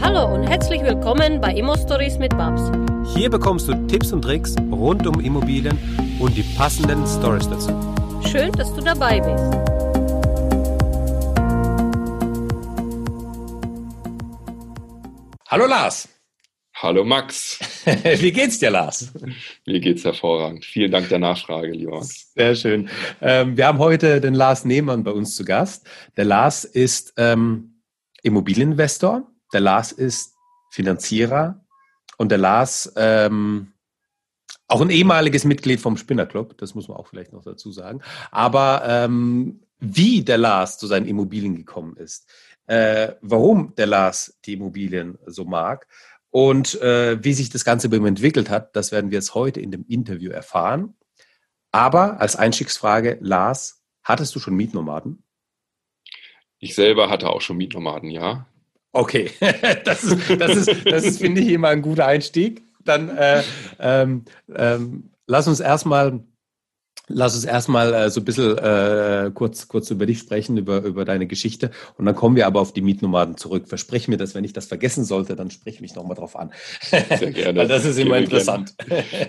Hallo 0.00 0.32
und 0.32 0.44
herzlich 0.44 0.82
willkommen 0.82 1.40
bei 1.40 1.52
Immo 1.52 1.76
Stories 1.76 2.18
mit 2.18 2.30
Babs. 2.30 2.70
Hier 3.16 3.28
bekommst 3.28 3.66
du 3.68 3.74
Tipps 3.88 4.12
und 4.12 4.22
Tricks 4.22 4.54
rund 4.70 5.06
um 5.06 5.18
Immobilien 5.20 5.76
und 6.20 6.36
die 6.36 6.44
passenden 6.56 7.04
Stories 7.06 7.48
dazu. 7.48 7.70
Schön, 8.30 8.52
dass 8.52 8.72
du 8.74 8.80
dabei 8.80 9.18
bist. 9.20 9.68
Hallo 15.48 15.66
Lars. 15.66 16.08
Hallo 16.74 17.04
Max. 17.04 17.58
Wie 18.20 18.30
geht's 18.30 18.60
dir, 18.60 18.70
Lars? 18.70 19.12
Mir 19.66 19.80
geht's 19.80 20.04
hervorragend. 20.04 20.64
Vielen 20.64 20.92
Dank 20.92 21.08
der 21.08 21.18
Nachfrage, 21.18 21.72
lieber 21.72 21.96
Max. 21.96 22.32
Sehr 22.34 22.54
schön. 22.54 22.88
Ähm, 23.20 23.56
wir 23.56 23.66
haben 23.66 23.78
heute 23.78 24.20
den 24.20 24.34
Lars 24.34 24.64
Nehmann 24.64 25.02
bei 25.02 25.10
uns 25.10 25.34
zu 25.34 25.44
Gast. 25.44 25.88
Der 26.16 26.24
Lars 26.24 26.64
ist 26.64 27.14
ähm, 27.16 27.82
Immobilieninvestor, 28.22 29.27
der 29.52 29.60
Lars 29.60 29.92
ist 29.92 30.34
Finanzierer 30.70 31.64
und 32.16 32.30
der 32.30 32.38
Lars 32.38 32.92
ähm, 32.96 33.72
auch 34.66 34.82
ein 34.82 34.90
ehemaliges 34.90 35.44
Mitglied 35.44 35.80
vom 35.80 35.96
Spinner 35.96 36.26
Club, 36.26 36.58
das 36.58 36.74
muss 36.74 36.88
man 36.88 36.98
auch 36.98 37.08
vielleicht 37.08 37.32
noch 37.32 37.42
dazu 37.42 37.72
sagen. 37.72 38.02
Aber 38.30 38.82
ähm, 38.84 39.60
wie 39.78 40.22
der 40.22 40.38
Lars 40.38 40.78
zu 40.78 40.86
seinen 40.86 41.06
Immobilien 41.06 41.56
gekommen 41.56 41.96
ist, 41.96 42.28
äh, 42.66 43.14
warum 43.22 43.74
der 43.76 43.86
Lars 43.86 44.38
die 44.44 44.52
Immobilien 44.54 45.18
so 45.26 45.44
mag 45.44 45.86
und 46.30 46.80
äh, 46.82 47.22
wie 47.24 47.32
sich 47.32 47.48
das 47.48 47.64
Ganze 47.64 47.88
bei 47.88 47.96
ihm 47.96 48.04
entwickelt 48.04 48.50
hat, 48.50 48.76
das 48.76 48.92
werden 48.92 49.10
wir 49.10 49.16
jetzt 49.16 49.34
heute 49.34 49.60
in 49.60 49.70
dem 49.70 49.86
Interview 49.88 50.30
erfahren. 50.30 50.94
Aber 51.72 52.20
als 52.20 52.36
Einstiegsfrage, 52.36 53.18
Lars, 53.20 53.82
hattest 54.02 54.34
du 54.34 54.38
schon 54.38 54.54
Mietnomaden? 54.54 55.22
Ich 56.58 56.74
selber 56.74 57.08
hatte 57.08 57.30
auch 57.30 57.40
schon 57.40 57.56
Mietnomaden, 57.56 58.10
ja. 58.10 58.46
Okay, 58.92 59.30
das 59.84 60.04
ist, 60.04 60.40
das 60.40 60.56
ist, 60.56 60.86
das 60.86 61.04
ist 61.04 61.20
finde 61.20 61.40
ich, 61.40 61.48
immer 61.48 61.68
ein 61.68 61.82
guter 61.82 62.06
Einstieg. 62.06 62.62
Dann 62.84 63.10
äh, 63.16 63.42
ähm, 63.78 64.24
ähm, 64.54 65.10
lass 65.26 65.46
uns 65.46 65.60
erstmal 65.60 66.20
Lass 67.08 67.34
uns 67.34 67.44
erstmal 67.44 67.94
äh, 67.94 68.10
so 68.10 68.20
ein 68.20 68.24
bisschen 68.24 68.58
äh, 68.58 69.30
kurz, 69.32 69.66
kurz 69.68 69.90
über 69.90 70.04
dich 70.04 70.18
sprechen, 70.18 70.58
über, 70.58 70.82
über 70.82 71.04
deine 71.06 71.26
Geschichte. 71.26 71.70
Und 71.96 72.04
dann 72.04 72.14
kommen 72.14 72.36
wir 72.36 72.46
aber 72.46 72.60
auf 72.60 72.72
die 72.72 72.82
Mietnomaden 72.82 73.38
zurück. 73.38 73.66
Versprich 73.66 74.08
mir, 74.08 74.18
dass 74.18 74.34
wenn 74.34 74.44
ich 74.44 74.52
das 74.52 74.66
vergessen 74.66 75.04
sollte, 75.04 75.34
dann 75.34 75.50
sprich 75.50 75.80
mich 75.80 75.94
nochmal 75.94 76.16
drauf 76.16 76.36
an. 76.36 76.52
Sehr 76.82 77.02
gerne. 77.32 77.60
Weil 77.60 77.68
das 77.68 77.86
ist 77.86 77.98
immer 77.98 78.18
interessant. 78.18 78.74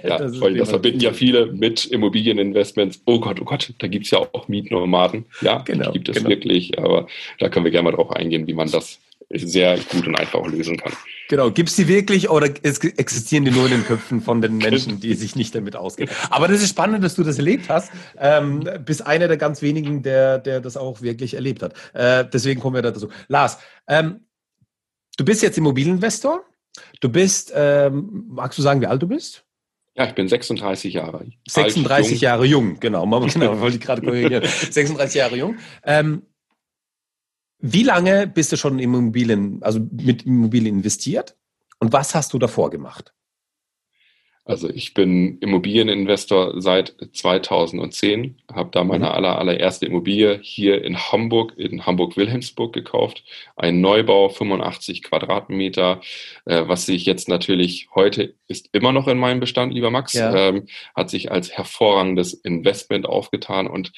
Ja, 0.03 0.17
das, 0.17 0.39
weil 0.41 0.55
das 0.55 0.69
verbinden 0.69 0.99
ja 0.99 1.13
viele 1.13 1.47
mit 1.53 1.85
Immobilieninvestments. 1.85 3.01
Oh 3.05 3.19
Gott, 3.19 3.39
oh 3.39 3.45
Gott, 3.45 3.73
da 3.77 3.87
gibt's 3.87 4.11
ja 4.11 4.19
auch 4.19 4.47
Mietnomaden. 4.49 5.25
Ja, 5.41 5.59
genau, 5.59 5.93
gibt 5.93 6.09
es 6.09 6.17
genau. 6.17 6.29
wirklich. 6.29 6.77
Aber 6.77 7.07
da 7.39 7.47
können 7.47 7.63
wir 7.63 7.71
gerne 7.71 7.89
mal 7.89 7.95
drauf 7.95 8.11
eingehen, 8.11 8.45
wie 8.47 8.53
man 8.53 8.69
das 8.69 8.99
sehr 9.31 9.77
gut 9.77 10.07
und 10.07 10.15
einfach 10.15 10.45
lösen 10.47 10.77
kann. 10.77 10.93
Genau, 11.29 11.51
gibt 11.51 11.69
es 11.69 11.75
die 11.75 11.87
wirklich 11.87 12.29
oder 12.29 12.47
existieren 12.47 13.45
die 13.45 13.51
nur 13.51 13.65
in 13.65 13.71
den 13.71 13.85
Köpfen 13.85 14.21
von 14.21 14.41
den 14.41 14.57
Menschen, 14.57 14.99
die 14.99 15.13
sich 15.13 15.35
nicht 15.35 15.53
damit 15.53 15.75
auskennen? 15.75 16.13
Aber 16.31 16.47
das 16.47 16.61
ist 16.61 16.69
spannend, 16.69 17.03
dass 17.03 17.15
du 17.15 17.23
das 17.23 17.37
erlebt 17.37 17.69
hast. 17.69 17.91
Ähm, 18.17 18.67
bist 18.83 19.05
einer 19.05 19.27
der 19.27 19.37
ganz 19.37 19.61
wenigen, 19.61 20.01
der, 20.01 20.39
der 20.39 20.59
das 20.59 20.75
auch 20.75 21.01
wirklich 21.01 21.35
erlebt 21.35 21.61
hat. 21.61 21.73
Äh, 21.93 22.25
deswegen 22.31 22.59
kommen 22.59 22.75
wir 22.75 22.81
dazu. 22.81 23.09
Lars, 23.27 23.59
ähm, 23.87 24.21
du 25.17 25.25
bist 25.25 25.43
jetzt 25.43 25.57
Immobilieninvestor. 25.57 26.43
Du 26.99 27.09
bist, 27.09 27.51
ähm, 27.55 28.25
magst 28.29 28.57
du 28.57 28.63
sagen, 28.63 28.81
wie 28.81 28.87
alt 28.87 29.01
du 29.01 29.07
bist? 29.07 29.43
Ja, 29.95 30.05
ich 30.07 30.15
bin 30.15 30.27
36 30.27 30.93
Jahre. 30.93 31.25
36 31.47 31.85
alt, 31.85 32.09
jung. 32.09 32.19
Jahre 32.21 32.45
jung, 32.45 32.79
genau. 32.79 33.05
genau 33.27 33.59
wollte 33.59 33.77
ich 33.77 33.83
gerade 33.83 34.01
korrigieren. 34.01 34.43
36 34.71 35.15
Jahre 35.15 35.35
jung. 35.35 35.57
Ähm, 35.83 36.23
wie 37.59 37.83
lange 37.83 38.27
bist 38.27 38.51
du 38.51 38.57
schon 38.57 38.79
in 38.79 38.85
Immobilien, 38.85 39.61
also 39.61 39.79
mit 39.91 40.25
Immobilien 40.25 40.77
investiert? 40.77 41.35
Und 41.79 41.93
was 41.93 42.15
hast 42.15 42.33
du 42.33 42.39
davor 42.39 42.69
gemacht? 42.69 43.13
Also 44.49 44.67
ich 44.67 44.95
bin 44.95 45.37
Immobilieninvestor 45.41 46.59
seit 46.59 46.95
2010, 47.13 48.41
habe 48.51 48.71
da 48.71 48.83
meine 48.83 49.05
mhm. 49.05 49.11
aller, 49.11 49.37
allererste 49.37 49.85
Immobilie 49.85 50.39
hier 50.41 50.83
in 50.83 50.97
Hamburg, 50.97 51.53
in 51.55 51.85
Hamburg-Wilhelmsburg 51.85 52.73
gekauft. 52.73 53.23
Ein 53.55 53.79
Neubau, 53.79 54.29
85 54.29 55.03
Quadratmeter, 55.03 56.01
äh, 56.45 56.63
was 56.65 56.87
sich 56.87 57.05
jetzt 57.05 57.29
natürlich 57.29 57.89
heute 57.93 58.33
ist 58.47 58.69
immer 58.71 58.91
noch 58.91 59.07
in 59.07 59.19
meinem 59.19 59.39
Bestand, 59.39 59.71
lieber 59.71 59.91
Max, 59.91 60.13
ja. 60.13 60.33
ähm, 60.33 60.65
hat 60.95 61.11
sich 61.11 61.31
als 61.31 61.51
hervorragendes 61.51 62.33
Investment 62.33 63.05
aufgetan 63.05 63.67
und 63.67 63.91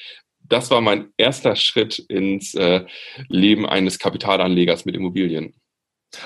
das 0.52 0.70
war 0.70 0.80
mein 0.80 1.08
erster 1.16 1.56
Schritt 1.56 1.98
ins 1.98 2.54
äh, 2.54 2.84
Leben 3.28 3.66
eines 3.66 3.98
Kapitalanlegers 3.98 4.84
mit 4.84 4.94
Immobilien. 4.94 5.54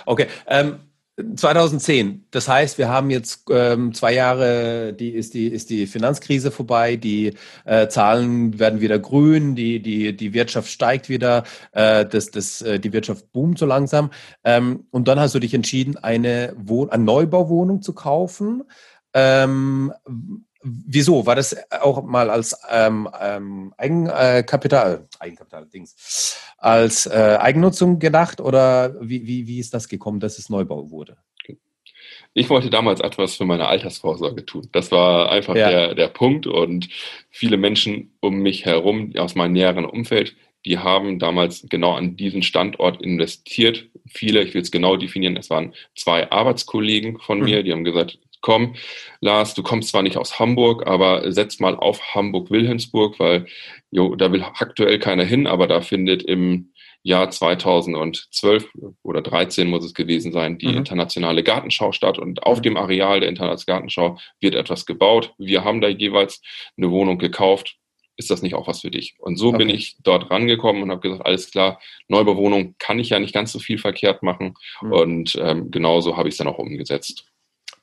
Okay, 0.04 0.26
ähm, 0.48 0.80
2010. 1.36 2.26
Das 2.30 2.46
heißt, 2.46 2.76
wir 2.76 2.90
haben 2.90 3.08
jetzt 3.08 3.44
ähm, 3.50 3.94
zwei 3.94 4.12
Jahre, 4.12 4.92
die 4.92 5.10
ist 5.10 5.32
die 5.32 5.46
ist 5.46 5.70
die 5.70 5.86
Finanzkrise 5.86 6.50
vorbei, 6.50 6.96
die 6.96 7.32
äh, 7.64 7.88
Zahlen 7.88 8.58
werden 8.58 8.80
wieder 8.80 8.98
grün, 8.98 9.54
die 9.54 9.80
die 9.80 10.14
die 10.14 10.34
Wirtschaft 10.34 10.68
steigt 10.68 11.08
wieder, 11.08 11.44
äh, 11.72 12.04
das 12.04 12.30
das 12.32 12.60
äh, 12.60 12.78
die 12.78 12.92
Wirtschaft 12.92 13.32
boomt 13.32 13.58
so 13.58 13.64
langsam. 13.64 14.10
Ähm, 14.44 14.88
und 14.90 15.08
dann 15.08 15.18
hast 15.18 15.34
du 15.34 15.38
dich 15.38 15.54
entschieden, 15.54 15.96
eine 15.96 16.52
Wohn 16.58 16.90
eine 16.90 17.04
Neubauwohnung 17.04 17.80
zu 17.80 17.94
kaufen. 17.94 18.64
Ähm, 19.14 19.94
Wieso? 20.62 21.26
War 21.26 21.36
das 21.36 21.56
auch 21.70 22.02
mal 22.02 22.30
als 22.30 22.56
ähm, 22.70 23.08
ähm, 23.20 23.74
Eigenkapital, 23.76 25.06
Eigenkapital, 25.18 25.66
Dings, 25.66 26.38
als 26.58 27.06
äh, 27.06 27.38
Eigennutzung 27.40 27.98
gedacht 27.98 28.40
oder 28.40 28.94
wie, 29.00 29.26
wie, 29.26 29.46
wie 29.46 29.58
ist 29.58 29.74
das 29.74 29.88
gekommen, 29.88 30.20
dass 30.20 30.38
es 30.38 30.48
Neubau 30.48 30.90
wurde? 30.90 31.16
Ich 32.38 32.50
wollte 32.50 32.68
damals 32.68 33.00
etwas 33.00 33.36
für 33.36 33.46
meine 33.46 33.66
Altersvorsorge 33.66 34.44
tun. 34.44 34.68
Das 34.72 34.92
war 34.92 35.30
einfach 35.30 35.56
ja. 35.56 35.70
der, 35.70 35.94
der 35.94 36.08
Punkt 36.08 36.46
und 36.46 36.88
viele 37.30 37.56
Menschen 37.56 38.14
um 38.20 38.40
mich 38.40 38.66
herum 38.66 39.14
aus 39.16 39.34
meinem 39.34 39.52
näheren 39.52 39.86
Umfeld, 39.86 40.36
die 40.66 40.78
haben 40.78 41.18
damals 41.18 41.64
genau 41.70 41.94
an 41.94 42.16
diesen 42.16 42.42
Standort 42.42 43.00
investiert. 43.00 43.88
Viele, 44.06 44.42
ich 44.42 44.52
will 44.52 44.62
es 44.62 44.70
genau 44.70 44.96
definieren, 44.96 45.36
es 45.36 45.48
waren 45.48 45.72
zwei 45.94 46.30
Arbeitskollegen 46.30 47.20
von 47.20 47.38
mhm. 47.38 47.44
mir, 47.44 47.62
die 47.62 47.72
haben 47.72 47.84
gesagt, 47.84 48.18
komm, 48.46 48.76
Lars, 49.20 49.54
du 49.54 49.64
kommst 49.64 49.88
zwar 49.88 50.04
nicht 50.04 50.16
aus 50.16 50.38
Hamburg, 50.38 50.86
aber 50.86 51.32
setz 51.32 51.58
mal 51.58 51.74
auf 51.74 52.14
Hamburg-Wilhelmsburg, 52.14 53.18
weil 53.18 53.46
jo, 53.90 54.14
da 54.14 54.30
will 54.30 54.44
aktuell 54.44 55.00
keiner 55.00 55.24
hin, 55.24 55.48
aber 55.48 55.66
da 55.66 55.80
findet 55.80 56.22
im 56.22 56.72
Jahr 57.02 57.28
2012 57.28 58.68
oder 59.02 59.20
13 59.20 59.66
muss 59.66 59.84
es 59.84 59.94
gewesen 59.94 60.30
sein, 60.30 60.58
die 60.58 60.68
mhm. 60.68 60.76
internationale 60.76 61.42
Gartenschau 61.42 61.90
statt 61.90 62.20
und 62.20 62.44
auf 62.44 62.58
mhm. 62.58 62.62
dem 62.62 62.76
Areal 62.76 63.18
der 63.18 63.30
internationalen 63.30 63.66
Gartenschau 63.66 64.16
wird 64.40 64.54
etwas 64.54 64.86
gebaut. 64.86 65.34
Wir 65.38 65.64
haben 65.64 65.80
da 65.80 65.88
jeweils 65.88 66.40
eine 66.76 66.92
Wohnung 66.92 67.18
gekauft. 67.18 67.78
Ist 68.16 68.30
das 68.30 68.42
nicht 68.42 68.54
auch 68.54 68.68
was 68.68 68.82
für 68.82 68.92
dich? 68.92 69.16
Und 69.18 69.38
so 69.38 69.48
okay. 69.48 69.58
bin 69.58 69.70
ich 69.70 69.96
dort 70.04 70.30
rangekommen 70.30 70.84
und 70.84 70.92
habe 70.92 71.00
gesagt, 71.00 71.26
alles 71.26 71.50
klar, 71.50 71.80
Neubauwohnung 72.06 72.76
kann 72.78 73.00
ich 73.00 73.10
ja 73.10 73.18
nicht 73.18 73.34
ganz 73.34 73.50
so 73.50 73.58
viel 73.58 73.78
verkehrt 73.78 74.22
machen. 74.22 74.54
Mhm. 74.82 74.92
Und 74.92 75.38
ähm, 75.42 75.72
genauso 75.72 76.16
habe 76.16 76.28
ich 76.28 76.34
es 76.34 76.38
dann 76.38 76.46
auch 76.46 76.58
umgesetzt. 76.58 77.26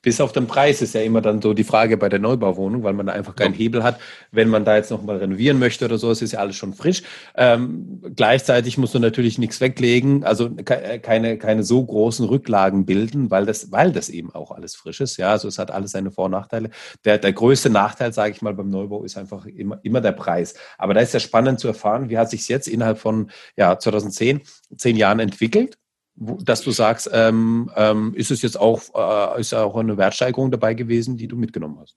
Bis 0.04 0.20
auf 0.20 0.32
den 0.32 0.46
Preis 0.46 0.82
ist 0.82 0.94
ja 0.94 1.00
immer 1.00 1.22
dann 1.22 1.40
so 1.40 1.54
die 1.54 1.64
Frage 1.64 1.96
bei 1.96 2.10
der 2.10 2.18
Neubauwohnung, 2.18 2.82
weil 2.82 2.92
man 2.92 3.06
da 3.06 3.12
einfach 3.14 3.34
keinen 3.34 3.54
Hebel 3.54 3.82
hat. 3.82 3.98
Wenn 4.30 4.50
man 4.50 4.66
da 4.66 4.76
jetzt 4.76 4.90
nochmal 4.90 5.16
renovieren 5.16 5.58
möchte 5.58 5.86
oder 5.86 5.96
so, 5.96 6.10
es 6.10 6.20
ist 6.20 6.32
ja 6.32 6.40
alles 6.40 6.56
schon 6.56 6.74
frisch. 6.74 7.02
Ähm, 7.36 8.02
gleichzeitig 8.14 8.76
musst 8.76 8.94
du 8.94 8.98
natürlich 8.98 9.38
nichts 9.38 9.62
weglegen, 9.62 10.22
also 10.22 10.50
äh, 10.56 10.98
keine, 10.98 11.38
keine 11.38 11.62
so 11.64 11.82
großen 11.82 12.26
Rücklagen 12.26 12.84
bilden, 12.84 13.30
weil 13.30 13.46
das, 13.46 13.72
weil 13.72 13.92
das 13.92 14.10
eben 14.10 14.34
auch 14.34 14.50
alles 14.50 14.76
frisch 14.76 15.00
ist. 15.00 15.16
Ja, 15.16 15.30
also 15.30 15.48
es 15.48 15.58
hat 15.58 15.70
alles 15.70 15.92
seine 15.92 16.10
Vor- 16.10 16.26
und 16.26 16.32
Nachteile. 16.32 16.68
Der, 17.06 17.16
der 17.16 17.32
größte 17.32 17.70
Nachteil, 17.70 18.12
sage 18.12 18.32
ich 18.32 18.42
mal, 18.42 18.52
beim 18.52 18.68
Neubau 18.68 19.04
ist 19.04 19.16
einfach 19.16 19.46
immer, 19.46 19.80
immer 19.82 20.02
der 20.02 20.12
Preis. 20.12 20.54
Aber 20.76 20.92
da 20.92 21.00
ist 21.00 21.14
ja 21.14 21.20
spannend 21.20 21.60
zu 21.60 21.68
erfahren, 21.68 22.10
wie 22.10 22.18
hat 22.18 22.28
sich 22.28 22.46
jetzt 22.48 22.68
innerhalb 22.68 22.98
von 22.98 23.30
ja, 23.56 23.78
2010, 23.78 24.42
zehn 24.76 24.96
Jahren 24.96 25.20
entwickelt 25.20 25.78
dass 26.16 26.62
du 26.62 26.70
sagst, 26.70 27.10
ähm, 27.12 27.70
ähm, 27.76 28.14
ist 28.14 28.30
es 28.30 28.42
jetzt 28.42 28.58
auch, 28.58 28.80
äh, 28.94 29.40
ist 29.40 29.52
auch 29.52 29.76
eine 29.76 29.96
Wertsteigerung 29.96 30.50
dabei 30.50 30.74
gewesen, 30.74 31.16
die 31.16 31.28
du 31.28 31.36
mitgenommen 31.36 31.78
hast? 31.80 31.96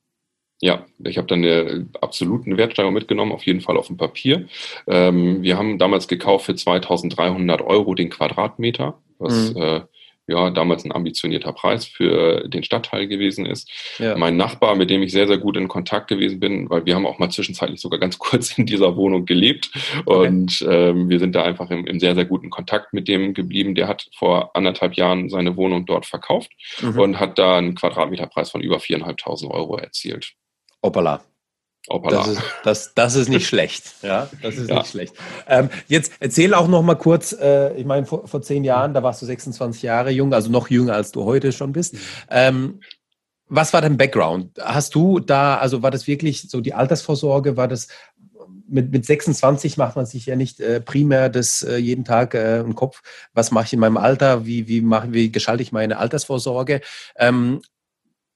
Ja, 0.60 0.86
ich 1.04 1.18
habe 1.18 1.28
dann 1.28 1.44
eine 1.44 1.88
absolute 2.02 2.58
Wertsteigerung 2.58 2.96
mitgenommen, 2.96 3.32
auf 3.32 3.44
jeden 3.44 3.62
Fall 3.62 3.78
auf 3.78 3.88
dem 3.88 3.98
Papier. 3.98 4.48
Ähm, 4.88 5.44
wir 5.44 5.58
haben 5.58 5.78
damals 5.78 6.08
gekauft 6.08 6.46
für 6.46 6.56
2300 6.56 7.62
Euro 7.62 7.94
den 7.94 8.10
Quadratmeter, 8.10 9.00
was 9.20 9.54
mhm. 9.54 9.62
äh, 9.62 9.82
ja, 10.28 10.50
damals 10.50 10.84
ein 10.84 10.92
ambitionierter 10.92 11.54
Preis 11.54 11.86
für 11.86 12.48
den 12.48 12.64
Stadtteil 12.64 13.08
gewesen 13.08 13.46
ist. 13.46 13.70
Ja. 13.98 14.18
Mein 14.18 14.36
Nachbar, 14.38 14.76
mit 14.76 14.90
dem 14.90 15.02
ich 15.02 15.12
sehr, 15.12 15.28
sehr 15.28 15.38
gut 15.38 15.56
in 15.56 15.68
Kontakt 15.70 16.10
gewesen 16.10 16.40
bin, 16.40 16.70
weil 16.70 16.86
wir 16.86 16.96
haben 16.96 17.06
auch 17.06 17.18
mal 17.18 17.30
zwischenzeitlich 17.30 17.80
sogar 17.80 18.00
ganz 18.00 18.20
kurz 18.20 18.58
in 18.58 18.66
dieser 18.66 18.96
Wohnung 18.98 19.26
gelebt 19.26 19.72
okay. 20.06 20.28
und 20.28 20.66
ähm, 20.70 21.10
wir 21.10 21.20
sind 21.20 21.34
da 21.34 21.44
einfach 21.44 21.72
im, 21.72 21.88
im, 21.88 22.00
sehr, 22.00 22.16
sehr 22.16 22.26
guten 22.26 22.50
Kontakt 22.50 22.94
mit 22.94 23.08
dem 23.08 23.34
geblieben. 23.34 23.74
Der 23.74 23.88
hat 23.88 24.08
vor 24.16 24.56
anderthalb 24.56 24.96
Jahren 24.96 25.30
seine 25.30 25.56
Wohnung 25.56 25.86
dort 25.86 26.06
verkauft 26.06 26.52
mhm. 26.82 27.00
und 27.00 27.20
hat 27.20 27.40
da 27.40 27.58
einen 27.58 27.76
Quadratmeterpreis 27.76 28.52
von 28.52 28.62
über 28.62 28.80
viereinhalbtausend 28.80 29.52
Euro 29.52 29.78
erzielt. 29.78 30.34
Hoppala. 30.84 31.22
Das 32.10 32.28
ist, 32.28 32.42
das, 32.64 32.94
das 32.94 33.16
ist 33.16 33.30
nicht 33.30 33.48
schlecht. 33.48 33.96
Ja, 34.02 34.30
das 34.42 34.56
ist 34.56 34.70
ja. 34.70 34.78
nicht 34.78 34.92
schlecht. 34.92 35.16
Ähm, 35.48 35.70
jetzt 35.88 36.14
erzähl 36.20 36.54
auch 36.54 36.68
noch 36.68 36.82
mal 36.82 36.96
kurz, 36.96 37.34
äh, 37.34 37.74
ich 37.76 37.86
meine, 37.86 38.06
vor, 38.06 38.28
vor 38.28 38.42
zehn 38.42 38.64
Jahren, 38.64 38.94
da 38.94 39.04
warst 39.04 39.22
du 39.22 39.26
26 39.26 39.82
Jahre 39.82 40.12
jung, 40.12 40.34
also 40.34 40.50
noch 40.50 40.70
jünger, 40.70 40.94
als 40.94 41.12
du 41.12 41.24
heute 41.26 41.52
schon 41.52 41.74
bist. 41.74 41.96
Ähm, 42.30 42.80
was 43.50 43.74
war 43.74 43.82
dein 43.82 43.98
Background? 43.98 44.60
Hast 44.62 44.96
du 44.96 45.20
da, 45.20 45.58
also 45.58 45.82
war 45.82 45.92
das 45.92 46.08
wirklich 46.08 46.50
so 46.50 46.62
die 46.62 46.74
Altersvorsorge, 46.74 47.58
war 47.58 47.68
das 47.68 47.88
mit, 48.70 48.92
mit 48.92 49.06
26 49.06 49.78
macht 49.78 49.96
man 49.96 50.06
sich 50.06 50.26
ja 50.26 50.36
nicht 50.36 50.60
äh, 50.60 50.82
primär 50.82 51.30
das 51.30 51.64
äh, 51.64 51.78
jeden 51.78 52.04
Tag 52.04 52.34
äh, 52.34 52.60
im 52.60 52.76
Kopf, 52.76 53.02
was 53.34 53.52
mache 53.52 53.66
ich 53.66 53.74
in 53.74 53.80
meinem 53.80 53.98
Alter, 53.98 54.46
wie, 54.46 54.68
wie, 54.68 54.82
mache, 54.82 55.14
wie 55.14 55.32
gestalte 55.32 55.64
ich 55.64 55.72
meine 55.72 55.98
Altersvorsorge. 55.98 56.82
Ähm, 57.18 57.62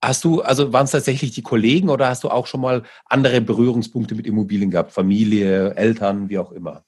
Hast 0.03 0.23
du, 0.23 0.41
also 0.41 0.73
waren 0.73 0.85
es 0.85 0.91
tatsächlich 0.91 1.31
die 1.31 1.43
Kollegen 1.43 1.89
oder 1.89 2.07
hast 2.07 2.23
du 2.23 2.29
auch 2.29 2.47
schon 2.47 2.61
mal 2.61 2.83
andere 3.05 3.39
Berührungspunkte 3.39 4.15
mit 4.15 4.25
Immobilien 4.25 4.71
gehabt? 4.71 4.91
Familie, 4.91 5.75
Eltern, 5.75 6.29
wie 6.29 6.39
auch 6.39 6.51
immer? 6.51 6.83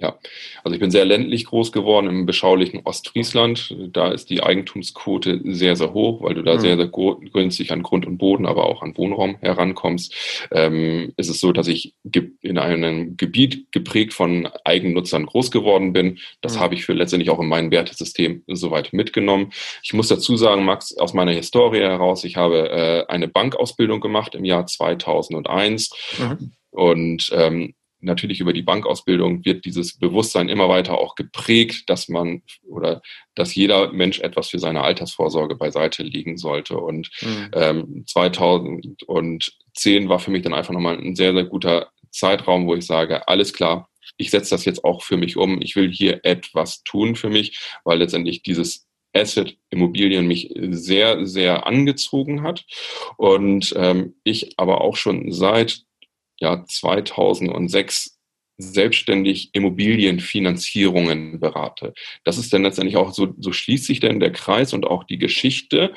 Ja, 0.00 0.18
also 0.64 0.74
ich 0.74 0.80
bin 0.80 0.90
sehr 0.90 1.04
ländlich 1.04 1.44
groß 1.44 1.72
geworden 1.72 2.06
im 2.06 2.24
beschaulichen 2.24 2.80
Ostfriesland. 2.84 3.76
Da 3.92 4.10
ist 4.10 4.30
die 4.30 4.42
Eigentumsquote 4.42 5.42
sehr, 5.44 5.76
sehr 5.76 5.92
hoch, 5.92 6.22
weil 6.22 6.32
du 6.32 6.42
da 6.42 6.54
mhm. 6.54 6.60
sehr, 6.60 6.76
sehr 6.76 6.86
günstig 6.86 7.70
an 7.70 7.82
Grund 7.82 8.06
und 8.06 8.16
Boden, 8.16 8.46
aber 8.46 8.64
auch 8.64 8.80
an 8.82 8.96
Wohnraum 8.96 9.36
herankommst. 9.40 10.48
Ähm, 10.52 11.12
ist 11.18 11.28
es 11.28 11.40
so, 11.40 11.52
dass 11.52 11.68
ich 11.68 11.92
in 12.40 12.56
einem 12.56 13.18
Gebiet 13.18 13.70
geprägt 13.72 14.14
von 14.14 14.48
Eigennutzern 14.64 15.26
groß 15.26 15.50
geworden 15.50 15.92
bin. 15.92 16.18
Das 16.40 16.56
mhm. 16.56 16.60
habe 16.60 16.74
ich 16.76 16.86
für 16.86 16.94
letztendlich 16.94 17.28
auch 17.28 17.40
in 17.40 17.48
meinem 17.48 17.70
Wertesystem 17.70 18.42
soweit 18.46 18.94
mitgenommen. 18.94 19.52
Ich 19.82 19.92
muss 19.92 20.08
dazu 20.08 20.38
sagen, 20.38 20.64
Max, 20.64 20.96
aus 20.96 21.12
meiner 21.12 21.32
Historie 21.32 21.80
heraus, 21.80 22.24
ich 22.24 22.36
habe 22.36 22.70
äh, 22.70 23.12
eine 23.12 23.28
Bankausbildung 23.28 24.00
gemacht 24.00 24.34
im 24.34 24.46
Jahr 24.46 24.66
2001. 24.66 25.90
Mhm. 26.18 26.52
Und 26.70 27.30
ähm, 27.34 27.74
natürlich 28.00 28.40
über 28.40 28.52
die 28.52 28.62
Bankausbildung 28.62 29.44
wird 29.44 29.64
dieses 29.64 29.98
Bewusstsein 29.98 30.48
immer 30.48 30.68
weiter 30.68 30.98
auch 30.98 31.14
geprägt, 31.14 31.88
dass 31.88 32.08
man 32.08 32.42
oder 32.66 33.02
dass 33.34 33.54
jeder 33.54 33.92
Mensch 33.92 34.20
etwas 34.20 34.48
für 34.48 34.58
seine 34.58 34.82
Altersvorsorge 34.82 35.56
beiseite 35.56 36.02
legen 36.02 36.36
sollte. 36.36 36.76
Und 36.76 37.10
mhm. 37.22 37.50
ähm, 37.54 38.04
2010 38.06 40.08
war 40.08 40.18
für 40.18 40.30
mich 40.30 40.42
dann 40.42 40.54
einfach 40.54 40.72
nochmal 40.72 40.98
ein 40.98 41.14
sehr, 41.14 41.32
sehr 41.32 41.44
guter 41.44 41.90
Zeitraum, 42.10 42.66
wo 42.66 42.74
ich 42.74 42.86
sage, 42.86 43.28
alles 43.28 43.52
klar, 43.52 43.88
ich 44.16 44.30
setze 44.30 44.50
das 44.50 44.64
jetzt 44.64 44.84
auch 44.84 45.02
für 45.02 45.16
mich 45.16 45.36
um. 45.36 45.60
Ich 45.62 45.76
will 45.76 45.90
hier 45.90 46.20
etwas 46.24 46.82
tun 46.82 47.16
für 47.16 47.30
mich, 47.30 47.60
weil 47.84 47.98
letztendlich 47.98 48.42
dieses 48.42 48.88
Asset 49.12 49.56
Immobilien 49.70 50.26
mich 50.26 50.52
sehr, 50.56 51.26
sehr 51.26 51.66
angezogen 51.66 52.42
hat. 52.42 52.64
Und 53.16 53.72
ähm, 53.76 54.14
ich 54.24 54.58
aber 54.58 54.80
auch 54.80 54.96
schon 54.96 55.32
seit 55.32 55.84
ja 56.40 56.64
2006 56.64 58.18
selbstständig 58.62 59.50
Immobilienfinanzierungen 59.52 61.40
berate. 61.40 61.94
Das 62.24 62.38
ist 62.38 62.52
dann 62.52 62.62
letztendlich 62.62 62.96
auch 62.96 63.12
so, 63.12 63.34
so 63.38 63.52
schließt 63.52 63.84
sich 63.84 64.00
denn 64.00 64.20
der 64.20 64.32
Kreis 64.32 64.72
und 64.72 64.86
auch 64.86 65.04
die 65.04 65.18
Geschichte. 65.18 65.94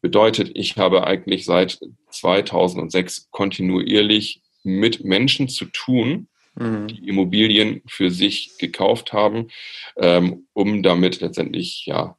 Bedeutet, 0.00 0.52
ich 0.54 0.76
habe 0.76 1.06
eigentlich 1.06 1.44
seit 1.44 1.78
2006 2.10 3.28
kontinuierlich 3.30 4.42
mit 4.62 5.04
Menschen 5.04 5.48
zu 5.48 5.66
tun, 5.66 6.28
mhm. 6.54 6.88
die 6.88 7.08
Immobilien 7.08 7.82
für 7.86 8.10
sich 8.10 8.56
gekauft 8.58 9.12
haben, 9.12 9.48
ähm, 9.96 10.46
um 10.52 10.82
damit 10.82 11.20
letztendlich 11.20 11.84
ja 11.86 12.16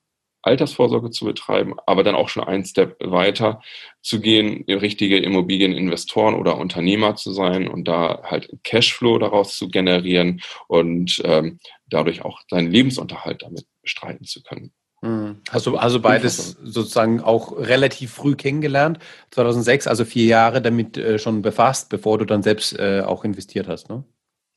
Altersvorsorge 0.47 1.11
zu 1.11 1.25
betreiben, 1.25 1.75
aber 1.85 2.03
dann 2.03 2.15
auch 2.15 2.29
schon 2.29 2.43
einen 2.43 2.65
Step 2.65 2.97
weiter 2.99 3.61
zu 4.01 4.21
gehen, 4.21 4.63
richtige 4.67 5.17
Immobilieninvestoren 5.17 6.35
oder 6.35 6.57
Unternehmer 6.57 7.15
zu 7.15 7.33
sein 7.33 7.67
und 7.67 7.87
da 7.87 8.23
halt 8.23 8.49
Cashflow 8.63 9.19
daraus 9.19 9.57
zu 9.57 9.67
generieren 9.67 10.41
und 10.67 11.21
ähm, 11.25 11.59
dadurch 11.89 12.23
auch 12.23 12.41
seinen 12.49 12.71
Lebensunterhalt 12.71 13.43
damit 13.43 13.65
bestreiten 13.81 14.25
zu 14.25 14.41
können. 14.41 14.71
Hm. 15.01 15.41
Hast 15.49 15.67
du 15.67 15.77
also 15.77 15.99
beides 15.99 16.57
sozusagen 16.63 17.21
auch 17.21 17.55
relativ 17.57 18.11
früh 18.11 18.35
kennengelernt, 18.35 18.97
2006, 19.31 19.87
also 19.87 20.05
vier 20.05 20.25
Jahre 20.25 20.61
damit 20.61 20.97
äh, 20.97 21.19
schon 21.19 21.41
befasst, 21.43 21.89
bevor 21.89 22.17
du 22.17 22.25
dann 22.25 22.41
selbst 22.41 22.77
äh, 22.79 23.01
auch 23.05 23.23
investiert 23.23 23.67
hast, 23.67 23.89
ne? 23.89 24.03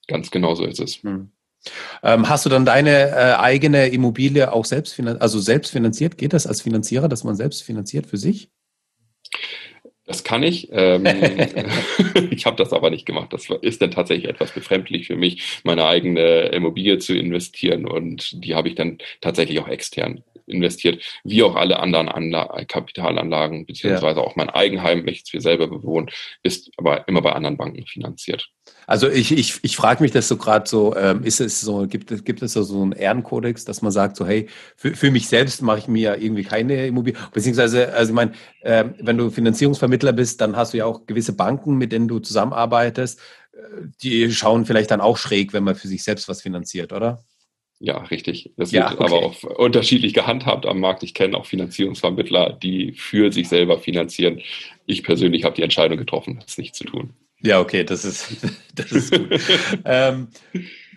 Ganz 0.06 0.30
genau 0.30 0.54
so 0.54 0.64
ist 0.64 0.80
es. 0.80 1.02
Hm. 1.02 1.30
Ähm, 2.02 2.28
hast 2.28 2.46
du 2.46 2.50
dann 2.50 2.64
deine 2.64 3.10
äh, 3.10 3.34
eigene 3.34 3.88
Immobilie 3.88 4.52
auch 4.52 4.64
selbst, 4.64 4.98
also 5.00 5.38
selbst 5.40 5.70
finanziert? 5.72 6.18
Geht 6.18 6.32
das 6.32 6.46
als 6.46 6.62
Finanzierer, 6.62 7.08
dass 7.08 7.24
man 7.24 7.36
selbst 7.36 7.62
finanziert 7.62 8.06
für 8.06 8.16
sich? 8.16 8.50
Das 10.10 10.24
kann 10.24 10.42
ich. 10.42 10.68
Ähm, 10.72 11.06
ich 12.30 12.44
habe 12.44 12.56
das 12.56 12.72
aber 12.72 12.90
nicht 12.90 13.06
gemacht. 13.06 13.32
Das 13.32 13.48
ist 13.62 13.80
dann 13.80 13.92
tatsächlich 13.92 14.28
etwas 14.28 14.50
befremdlich 14.50 15.06
für 15.06 15.14
mich, 15.14 15.60
meine 15.62 15.86
eigene 15.86 16.46
Immobilie 16.46 16.98
zu 16.98 17.14
investieren 17.14 17.86
und 17.86 18.44
die 18.44 18.56
habe 18.56 18.68
ich 18.68 18.74
dann 18.74 18.98
tatsächlich 19.20 19.60
auch 19.60 19.68
extern 19.68 20.24
investiert, 20.46 21.00
wie 21.22 21.42
auch 21.44 21.54
alle 21.54 21.78
anderen 21.78 22.08
Anla 22.08 22.64
Kapitalanlagen, 22.66 23.66
beziehungsweise 23.66 24.18
ja. 24.18 24.26
auch 24.26 24.36
mein 24.36 24.50
Eigenheim, 24.50 25.06
welches 25.06 25.32
wir 25.32 25.40
selber 25.40 25.68
bewohnen, 25.68 26.10
ist 26.42 26.70
aber 26.76 27.06
immer 27.06 27.22
bei 27.22 27.32
anderen 27.32 27.56
Banken 27.56 27.86
finanziert. 27.86 28.50
Also 28.86 29.08
ich, 29.08 29.32
ich, 29.32 29.60
ich 29.62 29.76
frage 29.76 30.02
mich 30.02 30.10
das 30.10 30.28
so 30.28 30.36
gerade 30.36 30.68
so, 30.68 30.96
ähm, 30.96 31.22
ist 31.22 31.40
es 31.40 31.60
so, 31.60 31.86
gibt 31.86 32.10
es, 32.10 32.24
gibt 32.24 32.42
es 32.42 32.52
so, 32.52 32.62
so 32.62 32.82
einen 32.82 32.92
Ehrenkodex, 32.92 33.64
dass 33.64 33.82
man 33.82 33.92
sagt, 33.92 34.16
so, 34.16 34.26
hey, 34.26 34.48
für, 34.76 34.94
für 34.94 35.10
mich 35.10 35.28
selbst 35.28 35.62
mache 35.62 35.78
ich 35.78 35.88
mir 35.88 36.20
irgendwie 36.20 36.42
keine 36.42 36.86
Immobilie, 36.86 37.18
beziehungsweise, 37.32 37.92
also 37.92 38.10
ich 38.10 38.16
meine, 38.16 38.32
äh, 38.62 38.84
wenn 38.98 39.16
du 39.16 39.30
Finanzierungsvermittler 39.30 39.99
bist, 40.12 40.40
dann 40.40 40.56
hast 40.56 40.72
du 40.72 40.78
ja 40.78 40.86
auch 40.86 41.06
gewisse 41.06 41.34
Banken, 41.34 41.76
mit 41.76 41.92
denen 41.92 42.08
du 42.08 42.18
zusammenarbeitest, 42.18 43.20
äh, 43.52 43.58
die 44.02 44.30
schauen 44.32 44.66
vielleicht 44.66 44.90
dann 44.90 45.00
auch 45.00 45.16
schräg, 45.16 45.52
wenn 45.52 45.64
man 45.64 45.74
für 45.74 45.88
sich 45.88 46.02
selbst 46.02 46.28
was 46.28 46.42
finanziert, 46.42 46.92
oder? 46.92 47.24
Ja, 47.82 47.96
richtig. 47.96 48.52
Das 48.58 48.72
ja, 48.72 48.90
wird 48.90 49.00
okay. 49.00 49.04
aber 49.04 49.24
auch 49.24 49.42
unterschiedlich 49.42 50.12
gehandhabt 50.12 50.66
am 50.66 50.80
Markt. 50.80 51.02
Ich 51.02 51.14
kenne 51.14 51.36
auch 51.36 51.46
Finanzierungsvermittler, 51.46 52.52
die 52.62 52.92
für 52.92 53.32
sich 53.32 53.48
selber 53.48 53.78
finanzieren. 53.78 54.42
Ich 54.84 55.02
persönlich 55.02 55.44
habe 55.44 55.54
die 55.54 55.62
Entscheidung 55.62 55.96
getroffen, 55.96 56.40
das 56.42 56.58
nicht 56.58 56.74
zu 56.74 56.84
tun. 56.84 57.14
Ja, 57.42 57.58
okay, 57.58 57.84
das 57.84 58.04
ist, 58.04 58.36
das 58.74 58.92
ist 58.92 59.12
gut. 59.12 59.30
ähm, 59.86 60.28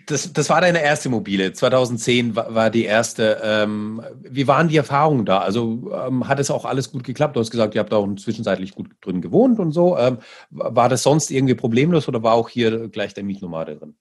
das, 0.06 0.32
das 0.32 0.50
war 0.50 0.60
deine 0.60 0.82
erste 0.82 1.08
Immobilie. 1.08 1.52
2010 1.52 2.36
war, 2.36 2.54
war 2.54 2.70
die 2.70 2.84
erste. 2.84 3.40
Ähm, 3.42 4.02
wie 4.20 4.46
waren 4.46 4.68
die 4.68 4.76
Erfahrungen 4.76 5.24
da? 5.24 5.38
Also 5.38 5.92
ähm, 5.92 6.28
hat 6.28 6.38
es 6.38 6.50
auch 6.50 6.64
alles 6.64 6.92
gut 6.92 7.04
geklappt? 7.04 7.36
Du 7.36 7.40
hast 7.40 7.50
gesagt, 7.50 7.74
ihr 7.74 7.80
habt 7.80 7.92
auch 7.92 8.06
zwischenzeitlich 8.16 8.74
gut 8.74 8.90
drin 9.00 9.20
gewohnt 9.20 9.58
und 9.58 9.72
so. 9.72 9.96
Ähm, 9.98 10.18
war 10.50 10.88
das 10.88 11.02
sonst 11.02 11.30
irgendwie 11.30 11.54
problemlos 11.54 12.08
oder 12.08 12.22
war 12.22 12.34
auch 12.34 12.48
hier 12.48 12.88
gleich 12.88 13.14
der 13.14 13.24
Mietnomade 13.24 13.76
drin? 13.76 13.94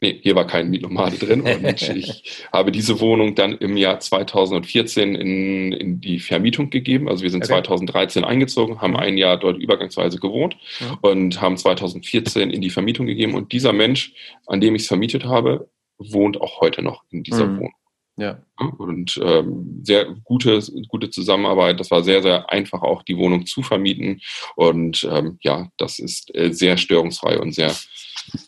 Nee, 0.00 0.18
hier 0.22 0.34
war 0.34 0.46
kein 0.46 0.70
Mietnomade 0.70 1.18
drin 1.18 1.42
und 1.42 1.82
ich 1.96 2.44
habe 2.52 2.72
diese 2.72 3.00
Wohnung 3.00 3.34
dann 3.34 3.52
im 3.58 3.76
Jahr 3.76 4.00
2014 4.00 5.14
in, 5.14 5.72
in 5.72 6.00
die 6.00 6.18
Vermietung 6.18 6.70
gegeben. 6.70 7.08
Also 7.08 7.22
wir 7.22 7.30
sind 7.30 7.44
okay. 7.44 7.54
2013 7.54 8.24
eingezogen, 8.24 8.80
haben 8.80 8.92
mhm. 8.92 8.98
ein 8.98 9.18
Jahr 9.18 9.36
dort 9.36 9.58
übergangsweise 9.58 10.18
gewohnt. 10.18 10.56
Mhm. 10.80 10.98
und 11.00 11.40
haben 11.40 11.56
2014 11.56 12.50
in 12.50 12.60
die 12.60 12.70
Vermietung 12.70 13.06
gegeben. 13.06 13.34
Und 13.34 13.52
dieser 13.52 13.72
Mensch, 13.72 14.12
an 14.46 14.60
dem 14.60 14.74
ich 14.74 14.82
es 14.82 14.88
vermietet 14.88 15.24
habe, 15.24 15.68
wohnt 15.98 16.40
auch 16.40 16.60
heute 16.60 16.82
noch 16.82 17.04
in 17.10 17.22
dieser 17.22 17.46
mhm. 17.46 17.56
Wohnung. 17.58 17.72
Ja. 18.16 18.42
Und 18.78 19.18
ähm, 19.22 19.80
sehr 19.84 20.06
gute, 20.24 20.60
gute 20.88 21.10
Zusammenarbeit. 21.10 21.78
Das 21.78 21.90
war 21.92 22.02
sehr, 22.02 22.20
sehr 22.20 22.50
einfach, 22.50 22.82
auch 22.82 23.04
die 23.04 23.16
Wohnung 23.16 23.46
zu 23.46 23.62
vermieten. 23.62 24.20
Und 24.56 25.06
ähm, 25.08 25.38
ja, 25.40 25.68
das 25.76 26.00
ist 26.00 26.34
äh, 26.34 26.52
sehr 26.52 26.76
störungsfrei 26.76 27.38
und 27.38 27.54
sehr 27.54 27.72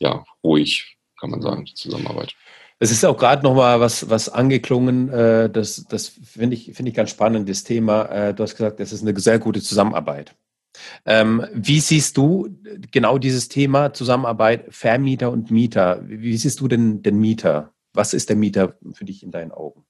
ja, 0.00 0.24
ruhig 0.42 0.96
kann 1.20 1.30
man 1.30 1.42
sagen, 1.42 1.64
die 1.64 1.74
Zusammenarbeit. 1.74 2.34
Es 2.78 2.90
ist 2.90 3.04
auch 3.04 3.16
gerade 3.16 3.42
noch 3.42 3.54
mal 3.54 3.78
was, 3.78 4.08
was 4.08 4.30
angeklungen, 4.30 5.10
äh, 5.10 5.50
das, 5.50 5.84
das 5.88 6.08
finde 6.08 6.56
ich, 6.56 6.72
finde 6.74 6.90
ich 6.90 6.96
ganz 6.96 7.10
spannend, 7.10 7.48
das 7.48 7.62
Thema. 7.62 8.06
Äh, 8.06 8.34
du 8.34 8.42
hast 8.42 8.56
gesagt, 8.56 8.80
es 8.80 8.92
ist 8.92 9.02
eine 9.06 9.18
sehr 9.20 9.38
gute 9.38 9.60
Zusammenarbeit. 9.60 10.34
Ähm, 11.04 11.44
wie 11.52 11.80
siehst 11.80 12.16
du 12.16 12.48
genau 12.90 13.18
dieses 13.18 13.48
Thema 13.48 13.92
Zusammenarbeit 13.92 14.64
Vermieter 14.70 15.30
und 15.30 15.50
Mieter? 15.50 16.00
Wie 16.06 16.36
siehst 16.36 16.60
du 16.60 16.68
denn 16.68 17.02
den 17.02 17.18
Mieter? 17.18 17.74
Was 17.92 18.14
ist 18.14 18.30
der 18.30 18.36
Mieter 18.36 18.78
für 18.92 19.04
dich 19.04 19.22
in 19.22 19.30
deinen 19.30 19.52
Augen? 19.52 19.84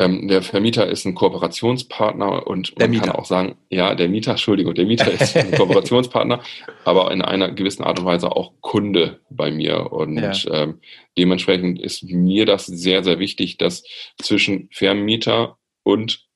Ähm, 0.00 0.28
der 0.28 0.40
Vermieter 0.40 0.86
ist 0.86 1.04
ein 1.04 1.14
Kooperationspartner 1.14 2.46
und 2.46 2.78
der 2.78 2.86
man 2.86 2.90
Mieter. 2.90 3.06
kann 3.08 3.16
auch 3.16 3.26
sagen, 3.26 3.56
ja, 3.68 3.94
der 3.94 4.08
Mieter, 4.08 4.30
Entschuldigung, 4.30 4.74
der 4.74 4.86
Mieter 4.86 5.12
ist 5.12 5.36
ein 5.36 5.50
Kooperationspartner, 5.56 6.40
aber 6.86 7.10
in 7.10 7.20
einer 7.20 7.52
gewissen 7.52 7.84
Art 7.84 7.98
und 7.98 8.06
Weise 8.06 8.32
auch 8.32 8.54
Kunde 8.62 9.20
bei 9.28 9.50
mir. 9.50 9.92
Und 9.92 10.16
ja. 10.16 10.32
ähm, 10.54 10.80
dementsprechend 11.18 11.78
ist 11.82 12.02
mir 12.04 12.46
das 12.46 12.64
sehr, 12.64 13.04
sehr 13.04 13.18
wichtig, 13.18 13.58
dass 13.58 13.84
zwischen 14.16 14.70
Vermieter 14.72 15.58
und 15.82 16.29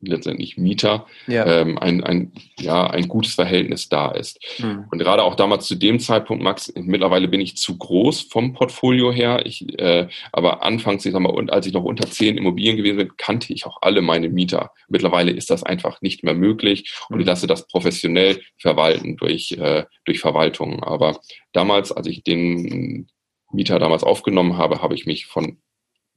letztendlich 0.00 0.56
Mieter 0.56 1.06
ja. 1.26 1.46
ähm, 1.46 1.78
ein, 1.78 2.02
ein, 2.02 2.32
ja, 2.58 2.86
ein 2.86 3.08
gutes 3.08 3.34
Verhältnis 3.34 3.88
da 3.88 4.10
ist. 4.10 4.40
Mhm. 4.58 4.84
Und 4.90 4.98
gerade 4.98 5.22
auch 5.22 5.34
damals 5.34 5.66
zu 5.66 5.74
dem 5.74 6.00
Zeitpunkt, 6.00 6.42
Max, 6.42 6.72
mittlerweile 6.76 7.28
bin 7.28 7.40
ich 7.40 7.56
zu 7.56 7.76
groß 7.76 8.22
vom 8.22 8.52
Portfolio 8.52 9.12
her. 9.12 9.42
Ich, 9.44 9.78
äh, 9.78 10.08
aber 10.32 10.62
anfangs, 10.62 11.04
ich 11.04 11.12
sag 11.12 11.20
mal, 11.20 11.30
und 11.30 11.52
als 11.52 11.66
ich 11.66 11.72
noch 11.72 11.84
unter 11.84 12.08
zehn 12.08 12.38
Immobilien 12.38 12.76
gewesen 12.76 12.98
bin, 12.98 13.16
kannte 13.16 13.52
ich 13.52 13.66
auch 13.66 13.78
alle 13.82 14.02
meine 14.02 14.28
Mieter. 14.28 14.72
Mittlerweile 14.88 15.30
ist 15.30 15.50
das 15.50 15.62
einfach 15.62 16.00
nicht 16.00 16.24
mehr 16.24 16.34
möglich 16.34 16.92
und 17.08 17.16
mhm. 17.16 17.20
ich 17.22 17.26
lasse 17.26 17.46
das 17.46 17.66
professionell 17.66 18.40
verwalten 18.58 19.16
durch, 19.16 19.52
äh, 19.52 19.84
durch 20.04 20.20
Verwaltung. 20.20 20.82
Aber 20.82 21.20
damals, 21.52 21.92
als 21.92 22.06
ich 22.06 22.22
den 22.22 23.08
Mieter 23.52 23.78
damals 23.78 24.04
aufgenommen 24.04 24.56
habe, 24.56 24.80
habe 24.80 24.94
ich 24.94 25.06
mich 25.06 25.26
von 25.26 25.58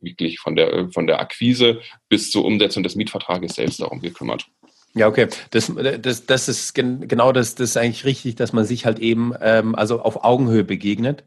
wirklich 0.03 0.39
von 0.39 0.55
der, 0.55 0.89
von 0.91 1.07
der 1.07 1.19
Akquise 1.19 1.81
bis 2.09 2.31
zur 2.31 2.45
Umsetzung 2.45 2.83
des 2.83 2.95
Mietvertrages 2.95 3.55
selbst 3.55 3.81
darum 3.81 4.01
gekümmert. 4.01 4.47
Ja, 4.95 5.07
okay. 5.07 5.27
Das, 5.51 5.71
das, 6.01 6.25
das 6.25 6.47
ist 6.47 6.75
genau 6.75 7.31
das, 7.31 7.55
das 7.55 7.71
ist 7.71 7.77
eigentlich 7.77 8.05
richtig, 8.05 8.35
dass 8.35 8.53
man 8.53 8.65
sich 8.65 8.85
halt 8.85 8.99
eben 8.99 9.33
ähm, 9.41 9.73
also 9.73 10.01
auf 10.01 10.23
Augenhöhe 10.23 10.63
begegnet 10.63 11.23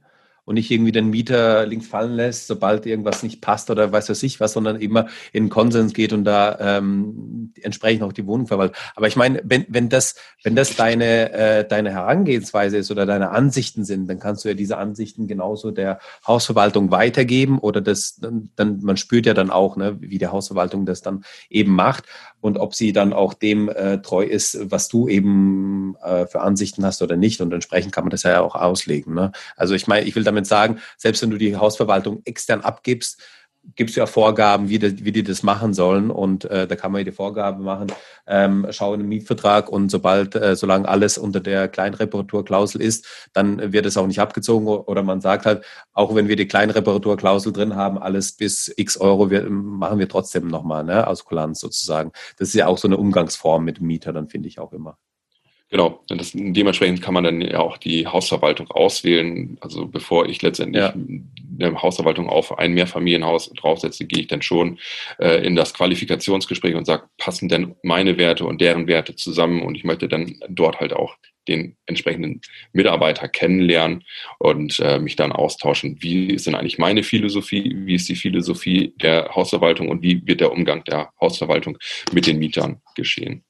und 0.46 0.54
nicht 0.54 0.70
irgendwie 0.70 0.92
den 0.92 1.10
Mieter 1.10 1.66
links 1.66 1.86
fallen 1.86 2.14
lässt, 2.14 2.46
sobald 2.46 2.86
irgendwas 2.86 3.22
nicht 3.22 3.42
passt 3.42 3.68
oder 3.68 3.92
weiß 3.92 4.08
was 4.08 4.22
ich 4.22 4.40
was, 4.40 4.54
sondern 4.54 4.80
immer 4.80 5.08
in 5.32 5.50
Konsens 5.50 5.92
geht 5.92 6.12
und 6.12 6.24
da 6.24 6.56
ähm, 6.60 7.52
entsprechend 7.60 8.04
auch 8.04 8.12
die 8.12 8.26
Wohnung 8.26 8.46
verwaltet. 8.46 8.76
Aber 8.94 9.08
ich 9.08 9.16
meine, 9.16 9.42
wenn, 9.44 9.66
wenn 9.68 9.88
das, 9.88 10.14
wenn 10.44 10.54
das 10.54 10.76
deine, 10.76 11.32
äh, 11.32 11.68
deine 11.68 11.90
Herangehensweise 11.90 12.78
ist 12.78 12.90
oder 12.90 13.04
deine 13.06 13.30
Ansichten 13.30 13.84
sind, 13.84 14.08
dann 14.08 14.20
kannst 14.20 14.44
du 14.44 14.48
ja 14.48 14.54
diese 14.54 14.78
Ansichten 14.78 15.26
genauso 15.26 15.72
der 15.72 15.98
Hausverwaltung 16.26 16.92
weitergeben 16.92 17.58
oder 17.58 17.80
das, 17.80 18.16
dann, 18.16 18.50
dann 18.54 18.80
man 18.82 18.96
spürt 18.96 19.26
ja 19.26 19.34
dann 19.34 19.50
auch, 19.50 19.76
ne, 19.76 19.96
wie 20.00 20.18
die 20.18 20.28
Hausverwaltung 20.28 20.86
das 20.86 21.02
dann 21.02 21.24
eben 21.50 21.72
macht 21.72 22.04
und 22.40 22.58
ob 22.58 22.74
sie 22.74 22.92
dann 22.92 23.12
auch 23.12 23.34
dem 23.34 23.68
äh, 23.68 23.98
treu 23.98 24.22
ist, 24.22 24.70
was 24.70 24.88
du 24.88 25.08
eben 25.08 25.96
äh, 26.04 26.26
für 26.26 26.40
Ansichten 26.40 26.84
hast 26.84 27.02
oder 27.02 27.16
nicht. 27.16 27.40
Und 27.40 27.52
entsprechend 27.52 27.92
kann 27.92 28.04
man 28.04 28.10
das 28.10 28.22
ja 28.22 28.40
auch 28.40 28.54
auslegen. 28.54 29.14
Ne? 29.14 29.32
Also 29.56 29.74
ich 29.74 29.88
meine, 29.88 30.06
ich 30.06 30.14
will 30.14 30.22
damit 30.22 30.35
sagen, 30.44 30.80
selbst 30.98 31.22
wenn 31.22 31.30
du 31.30 31.38
die 31.38 31.56
Hausverwaltung 31.56 32.20
extern 32.24 32.60
abgibst, 32.60 33.22
gibt 33.74 33.90
es 33.90 33.96
ja 33.96 34.06
Vorgaben, 34.06 34.68
wie 34.68 34.78
die, 34.78 35.04
wie 35.04 35.12
die 35.12 35.22
das 35.22 35.42
machen 35.42 35.74
sollen. 35.74 36.10
Und 36.10 36.44
äh, 36.44 36.68
da 36.68 36.76
kann 36.76 36.92
man 36.92 37.00
ja 37.00 37.04
die 37.04 37.12
Vorgabe 37.12 37.62
machen, 37.62 37.88
ähm, 38.26 38.66
schau 38.70 38.94
in 38.94 39.00
den 39.00 39.08
Mietvertrag 39.08 39.68
und 39.68 39.90
sobald, 39.90 40.34
äh, 40.36 40.54
solange 40.54 40.88
alles 40.88 41.18
unter 41.18 41.40
der 41.40 41.68
Kleinreparaturklausel 41.68 42.80
ist, 42.80 43.28
dann 43.32 43.72
wird 43.72 43.86
es 43.86 43.96
auch 43.96 44.06
nicht 44.06 44.20
abgezogen. 44.20 44.68
Oder 44.68 45.02
man 45.02 45.20
sagt 45.20 45.46
halt, 45.46 45.64
auch 45.92 46.14
wenn 46.14 46.28
wir 46.28 46.36
die 46.36 46.46
Kleinreparaturklausel 46.46 47.52
drin 47.52 47.74
haben, 47.74 47.98
alles 47.98 48.32
bis 48.32 48.72
x 48.76 48.96
Euro 48.98 49.30
wir, 49.30 49.48
machen 49.50 49.98
wir 49.98 50.08
trotzdem 50.08 50.46
nochmal, 50.46 50.84
ne, 50.84 51.06
aus 51.06 51.24
Kulanz 51.24 51.60
sozusagen. 51.60 52.12
Das 52.38 52.48
ist 52.48 52.54
ja 52.54 52.66
auch 52.66 52.78
so 52.78 52.88
eine 52.88 52.96
Umgangsform 52.96 53.64
mit 53.64 53.80
Mieter, 53.80 54.12
dann 54.12 54.28
finde 54.28 54.48
ich 54.48 54.58
auch 54.58 54.72
immer. 54.72 54.98
Genau, 55.68 56.04
das, 56.06 56.30
dementsprechend 56.32 57.02
kann 57.02 57.14
man 57.14 57.24
dann 57.24 57.40
ja 57.40 57.58
auch 57.58 57.76
die 57.76 58.06
Hausverwaltung 58.06 58.70
auswählen. 58.70 59.58
Also 59.60 59.86
bevor 59.86 60.26
ich 60.26 60.40
letztendlich 60.40 60.84
ja. 60.84 60.94
eine 61.60 61.82
Hausverwaltung 61.82 62.28
auf 62.28 62.56
ein 62.56 62.72
Mehrfamilienhaus 62.72 63.50
draufsetze, 63.50 64.06
gehe 64.06 64.20
ich 64.20 64.28
dann 64.28 64.42
schon 64.42 64.78
äh, 65.18 65.44
in 65.44 65.56
das 65.56 65.74
Qualifikationsgespräch 65.74 66.76
und 66.76 66.84
sage, 66.84 67.08
passen 67.18 67.48
denn 67.48 67.74
meine 67.82 68.16
Werte 68.16 68.44
und 68.44 68.60
deren 68.60 68.86
Werte 68.86 69.16
zusammen? 69.16 69.62
Und 69.62 69.74
ich 69.74 69.82
möchte 69.82 70.06
dann 70.06 70.38
dort 70.48 70.78
halt 70.78 70.92
auch 70.92 71.16
den 71.48 71.76
entsprechenden 71.86 72.40
Mitarbeiter 72.72 73.28
kennenlernen 73.28 74.04
und 74.38 74.78
äh, 74.78 75.00
mich 75.00 75.16
dann 75.16 75.32
austauschen, 75.32 75.96
wie 76.00 76.28
ist 76.28 76.46
denn 76.46 76.54
eigentlich 76.54 76.78
meine 76.78 77.02
Philosophie, 77.02 77.74
wie 77.76 77.94
ist 77.96 78.08
die 78.08 78.16
Philosophie 78.16 78.94
der 79.02 79.30
Hausverwaltung 79.34 79.88
und 79.88 80.02
wie 80.02 80.24
wird 80.26 80.40
der 80.40 80.52
Umgang 80.52 80.84
der 80.84 81.10
Hausverwaltung 81.20 81.76
mit 82.12 82.26
den 82.26 82.38
Mietern 82.38 82.82
geschehen. 82.94 83.42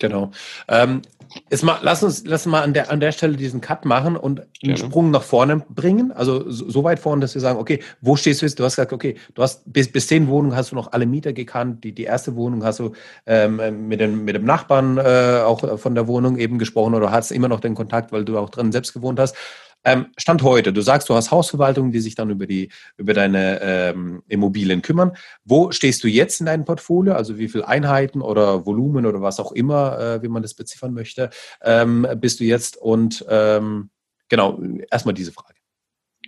Genau. 0.00 0.32
Ähm, 0.68 1.02
ist 1.48 1.62
mal, 1.62 1.78
lass 1.82 2.02
uns, 2.02 2.24
lass 2.26 2.46
uns 2.46 2.50
mal 2.50 2.62
an 2.62 2.74
der, 2.74 2.90
an 2.90 2.98
der 2.98 3.12
Stelle 3.12 3.36
diesen 3.36 3.60
Cut 3.60 3.84
machen 3.84 4.16
und 4.16 4.40
einen 4.40 4.48
Gerne. 4.60 4.78
Sprung 4.78 5.10
nach 5.12 5.22
vorne 5.22 5.62
bringen. 5.68 6.10
Also 6.10 6.50
so, 6.50 6.68
so, 6.68 6.82
weit 6.82 6.98
vorne, 6.98 7.20
dass 7.20 7.34
wir 7.34 7.40
sagen, 7.40 7.60
okay, 7.60 7.80
wo 8.00 8.16
stehst 8.16 8.42
du 8.42 8.46
jetzt? 8.46 8.58
Du 8.58 8.64
hast 8.64 8.76
gesagt, 8.76 8.92
okay, 8.92 9.16
du 9.34 9.42
hast 9.42 9.62
bis, 9.72 9.92
bis 9.92 10.08
zehn 10.08 10.26
Wohnungen 10.26 10.56
hast 10.56 10.72
du 10.72 10.74
noch 10.74 10.92
alle 10.92 11.06
Mieter 11.06 11.32
gekannt. 11.32 11.84
Die, 11.84 11.92
die 11.92 12.04
erste 12.04 12.34
Wohnung 12.34 12.64
hast 12.64 12.80
du 12.80 12.92
ähm, 13.26 13.86
mit, 13.86 14.00
dem, 14.00 14.24
mit 14.24 14.34
dem 14.34 14.44
Nachbarn 14.44 14.98
äh, 14.98 15.42
auch 15.44 15.78
von 15.78 15.94
der 15.94 16.08
Wohnung 16.08 16.36
eben 16.36 16.58
gesprochen 16.58 16.94
oder 16.94 17.12
hast 17.12 17.30
immer 17.30 17.48
noch 17.48 17.60
den 17.60 17.76
Kontakt, 17.76 18.10
weil 18.10 18.24
du 18.24 18.36
auch 18.36 18.50
drin 18.50 18.72
selbst 18.72 18.92
gewohnt 18.92 19.20
hast. 19.20 19.36
Ähm, 19.84 20.06
Stand 20.16 20.42
heute, 20.42 20.72
du 20.72 20.80
sagst, 20.82 21.08
du 21.08 21.14
hast 21.14 21.30
Hausverwaltungen, 21.30 21.92
die 21.92 22.00
sich 22.00 22.14
dann 22.14 22.30
über, 22.30 22.46
die, 22.46 22.70
über 22.96 23.14
deine 23.14 23.60
ähm, 23.62 24.22
Immobilien 24.28 24.82
kümmern. 24.82 25.16
Wo 25.44 25.72
stehst 25.72 26.04
du 26.04 26.08
jetzt 26.08 26.40
in 26.40 26.46
deinem 26.46 26.64
Portfolio? 26.64 27.14
Also 27.14 27.38
wie 27.38 27.48
viele 27.48 27.66
Einheiten 27.66 28.20
oder 28.20 28.66
Volumen 28.66 29.06
oder 29.06 29.22
was 29.22 29.40
auch 29.40 29.52
immer, 29.52 29.98
äh, 29.98 30.22
wie 30.22 30.28
man 30.28 30.42
das 30.42 30.54
beziffern 30.54 30.92
möchte, 30.92 31.30
ähm, 31.62 32.06
bist 32.16 32.40
du 32.40 32.44
jetzt? 32.44 32.76
Und 32.76 33.24
ähm, 33.28 33.90
genau, 34.28 34.60
erstmal 34.90 35.14
diese 35.14 35.32
Frage. 35.32 35.59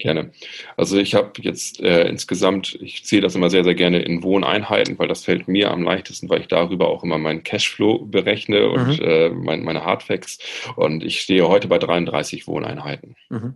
Gerne. 0.02 0.32
Also 0.76 0.98
ich 0.98 1.14
habe 1.14 1.30
jetzt 1.42 1.78
äh, 1.78 2.08
insgesamt, 2.08 2.76
ich 2.82 3.04
zähle 3.04 3.22
das 3.22 3.36
immer 3.36 3.50
sehr, 3.50 3.62
sehr 3.62 3.76
gerne 3.76 4.02
in 4.02 4.24
Wohneinheiten, 4.24 4.98
weil 4.98 5.06
das 5.06 5.22
fällt 5.22 5.46
mir 5.46 5.70
am 5.70 5.84
leichtesten, 5.84 6.28
weil 6.28 6.40
ich 6.40 6.48
darüber 6.48 6.88
auch 6.88 7.04
immer 7.04 7.18
meinen 7.18 7.44
Cashflow 7.44 8.06
berechne 8.06 8.68
und 8.68 8.98
mhm. 8.98 9.04
äh, 9.04 9.28
mein, 9.28 9.62
meine 9.62 9.84
Hardfacts. 9.84 10.40
Und 10.74 11.04
ich 11.04 11.20
stehe 11.20 11.46
heute 11.46 11.68
bei 11.68 11.78
33 11.78 12.48
Wohneinheiten. 12.48 13.14
Mhm. 13.30 13.54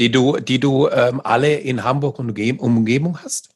Die 0.00 0.10
du, 0.10 0.40
die 0.40 0.58
du 0.58 0.88
ähm, 0.88 1.20
alle 1.22 1.54
in 1.54 1.84
Hamburg 1.84 2.18
und 2.18 2.36
Umgebung 2.58 3.22
hast? 3.22 3.53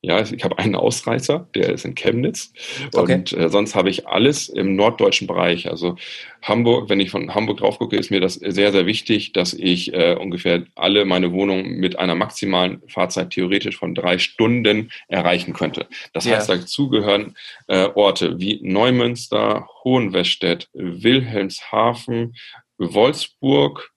Ja, 0.00 0.20
ich 0.20 0.44
habe 0.44 0.58
einen 0.60 0.76
Ausreißer, 0.76 1.48
der 1.56 1.70
ist 1.70 1.84
in 1.84 1.96
Chemnitz. 1.96 2.52
Okay. 2.94 3.14
Und 3.14 3.32
äh, 3.32 3.48
sonst 3.48 3.74
habe 3.74 3.90
ich 3.90 4.06
alles 4.06 4.48
im 4.48 4.76
norddeutschen 4.76 5.26
Bereich. 5.26 5.68
Also 5.68 5.96
Hamburg, 6.40 6.88
wenn 6.88 7.00
ich 7.00 7.10
von 7.10 7.34
Hamburg 7.34 7.58
drauf 7.58 7.80
gucke, 7.80 7.96
ist 7.96 8.12
mir 8.12 8.20
das 8.20 8.34
sehr, 8.34 8.70
sehr 8.70 8.86
wichtig, 8.86 9.32
dass 9.32 9.54
ich 9.54 9.92
äh, 9.92 10.14
ungefähr 10.14 10.62
alle 10.76 11.04
meine 11.04 11.32
Wohnungen 11.32 11.80
mit 11.80 11.98
einer 11.98 12.14
maximalen 12.14 12.80
Fahrzeit 12.86 13.30
theoretisch 13.30 13.76
von 13.76 13.96
drei 13.96 14.18
Stunden 14.18 14.92
erreichen 15.08 15.52
könnte. 15.52 15.88
Das 16.12 16.26
ja. 16.26 16.36
heißt, 16.36 16.48
dazu 16.48 16.88
gehören 16.88 17.34
äh, 17.66 17.88
Orte 17.92 18.38
wie 18.38 18.60
Neumünster, 18.62 19.68
Hohenwestedt, 19.82 20.68
Wilhelmshaven, 20.74 22.36
Wolfsburg. 22.78 23.90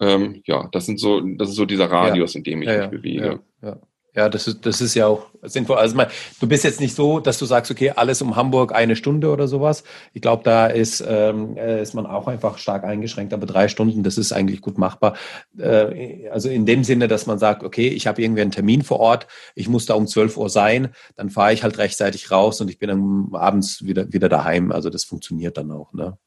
Ähm, 0.00 0.42
ja, 0.46 0.68
das 0.72 0.86
sind 0.86 0.98
so, 0.98 1.20
das 1.20 1.50
ist 1.50 1.56
so 1.56 1.66
dieser 1.66 1.88
Radius, 1.88 2.34
ja. 2.34 2.38
in 2.38 2.44
dem 2.44 2.62
ich 2.62 2.68
ja, 2.68 2.80
mich 2.80 2.90
bewege. 2.90 3.40
Ja, 3.62 3.78
ja, 4.14 4.28
das 4.28 4.48
ist, 4.48 4.66
das 4.66 4.80
ist 4.80 4.94
ja 4.94 5.06
auch 5.06 5.26
sinnvoll. 5.42 5.76
Also, 5.76 5.96
man, 5.96 6.08
du 6.40 6.48
bist 6.48 6.64
jetzt 6.64 6.80
nicht 6.80 6.94
so, 6.94 7.20
dass 7.20 7.38
du 7.38 7.46
sagst, 7.46 7.70
okay, 7.70 7.90
alles 7.90 8.20
um 8.22 8.36
Hamburg 8.36 8.74
eine 8.74 8.96
Stunde 8.96 9.30
oder 9.30 9.46
sowas. 9.46 9.84
Ich 10.12 10.22
glaube, 10.22 10.42
da 10.42 10.66
ist, 10.66 11.04
ähm, 11.06 11.56
äh, 11.56 11.80
ist 11.82 11.94
man 11.94 12.06
auch 12.06 12.26
einfach 12.26 12.58
stark 12.58 12.84
eingeschränkt, 12.84 13.32
aber 13.32 13.46
drei 13.46 13.68
Stunden, 13.68 14.02
das 14.02 14.18
ist 14.18 14.32
eigentlich 14.32 14.60
gut 14.60 14.78
machbar. 14.78 15.14
Äh, 15.58 16.28
also 16.28 16.48
in 16.48 16.66
dem 16.66 16.84
Sinne, 16.84 17.08
dass 17.08 17.26
man 17.26 17.38
sagt, 17.38 17.62
okay, 17.62 17.88
ich 17.88 18.06
habe 18.06 18.20
irgendwie 18.22 18.42
einen 18.42 18.50
Termin 18.50 18.82
vor 18.82 19.00
Ort, 19.00 19.26
ich 19.54 19.68
muss 19.68 19.86
da 19.86 19.94
um 19.94 20.06
12 20.06 20.36
Uhr 20.36 20.50
sein, 20.50 20.88
dann 21.16 21.30
fahre 21.30 21.52
ich 21.52 21.62
halt 21.62 21.78
rechtzeitig 21.78 22.30
raus 22.30 22.60
und 22.60 22.68
ich 22.68 22.78
bin 22.78 22.88
dann 22.88 23.28
abends 23.32 23.84
wieder, 23.84 24.12
wieder 24.12 24.28
daheim. 24.28 24.72
Also 24.72 24.90
das 24.90 25.04
funktioniert 25.04 25.56
dann 25.56 25.70
auch. 25.70 25.92
Ne? 25.92 26.18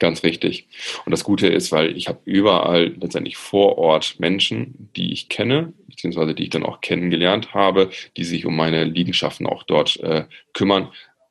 Ganz 0.00 0.24
richtig. 0.24 0.66
Und 1.04 1.10
das 1.12 1.24
Gute 1.24 1.46
ist, 1.46 1.72
weil 1.72 1.94
ich 1.94 2.08
habe 2.08 2.20
überall 2.24 2.94
letztendlich 2.98 3.36
vor 3.36 3.76
Ort 3.76 4.18
Menschen, 4.18 4.88
die 4.96 5.12
ich 5.12 5.28
kenne, 5.28 5.74
beziehungsweise 5.88 6.34
die 6.34 6.44
ich 6.44 6.50
dann 6.50 6.64
auch 6.64 6.80
kennengelernt 6.80 7.52
habe, 7.52 7.90
die 8.16 8.24
sich 8.24 8.46
um 8.46 8.56
meine 8.56 8.84
Liegenschaften 8.84 9.46
auch 9.46 9.62
dort 9.62 10.00
äh, 10.00 10.24
kümmern, 10.54 10.88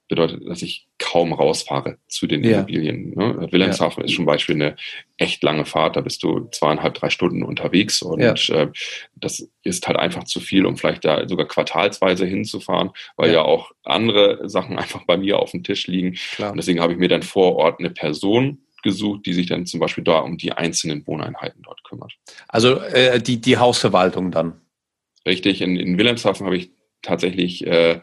bedeutet, 0.09 0.45
dass 0.45 0.61
ich 0.61 0.87
kaum 0.97 1.31
rausfahre 1.31 1.97
zu 2.07 2.27
den 2.27 2.43
ja. 2.43 2.57
Immobilien. 2.57 3.13
Ne? 3.15 3.47
Wilhelmshaven 3.51 4.01
ja. 4.01 4.09
ist 4.09 4.15
zum 4.15 4.25
Beispiel 4.25 4.55
eine 4.55 4.75
echt 5.17 5.41
lange 5.43 5.65
Fahrt, 5.65 5.95
da 5.95 6.01
bist 6.01 6.23
du 6.23 6.49
zweieinhalb, 6.51 6.95
drei 6.95 7.09
Stunden 7.09 7.43
unterwegs 7.43 8.01
und 8.01 8.19
ja. 8.19 8.33
äh, 8.33 8.67
das 9.15 9.47
ist 9.63 9.87
halt 9.87 9.97
einfach 9.97 10.25
zu 10.25 10.39
viel, 10.39 10.65
um 10.65 10.75
vielleicht 10.75 11.05
da 11.05 11.27
sogar 11.29 11.47
quartalsweise 11.47 12.25
hinzufahren, 12.25 12.89
weil 13.15 13.31
ja, 13.31 13.43
auch 13.43 13.71
andere 13.83 14.49
Sachen 14.49 14.77
einfach 14.79 15.05
bei 15.05 15.15
mir 15.15 15.39
auf 15.39 15.51
dem 15.51 15.63
Tisch 15.63 15.87
liegen. 15.87 16.17
Klar. 16.35 16.51
Und 16.51 16.57
deswegen 16.57 16.81
habe 16.81 16.93
ich 16.93 16.99
mir 16.99 17.07
dann 17.07 17.23
vor 17.23 17.55
Ort 17.55 17.79
eine 17.79 17.91
Person 17.91 18.65
gesucht, 18.81 19.25
die 19.25 19.33
sich 19.33 19.47
dann 19.47 19.65
zum 19.65 19.79
Beispiel 19.79 20.03
da 20.03 20.19
um 20.19 20.37
die 20.37 20.53
einzelnen 20.53 21.05
Wohneinheiten 21.05 21.61
dort 21.61 21.83
kümmert. 21.83 22.13
Also 22.47 22.79
äh, 22.79 23.21
die, 23.21 23.39
die 23.39 23.57
Hausverwaltung 23.57 24.31
dann? 24.31 24.61
Richtig, 25.27 25.61
in, 25.61 25.75
in 25.75 25.97
Wilhelmshaven 25.97 26.45
habe 26.45 26.57
ich 26.57 26.71
tatsächlich 27.01 27.65
äh, 27.67 27.99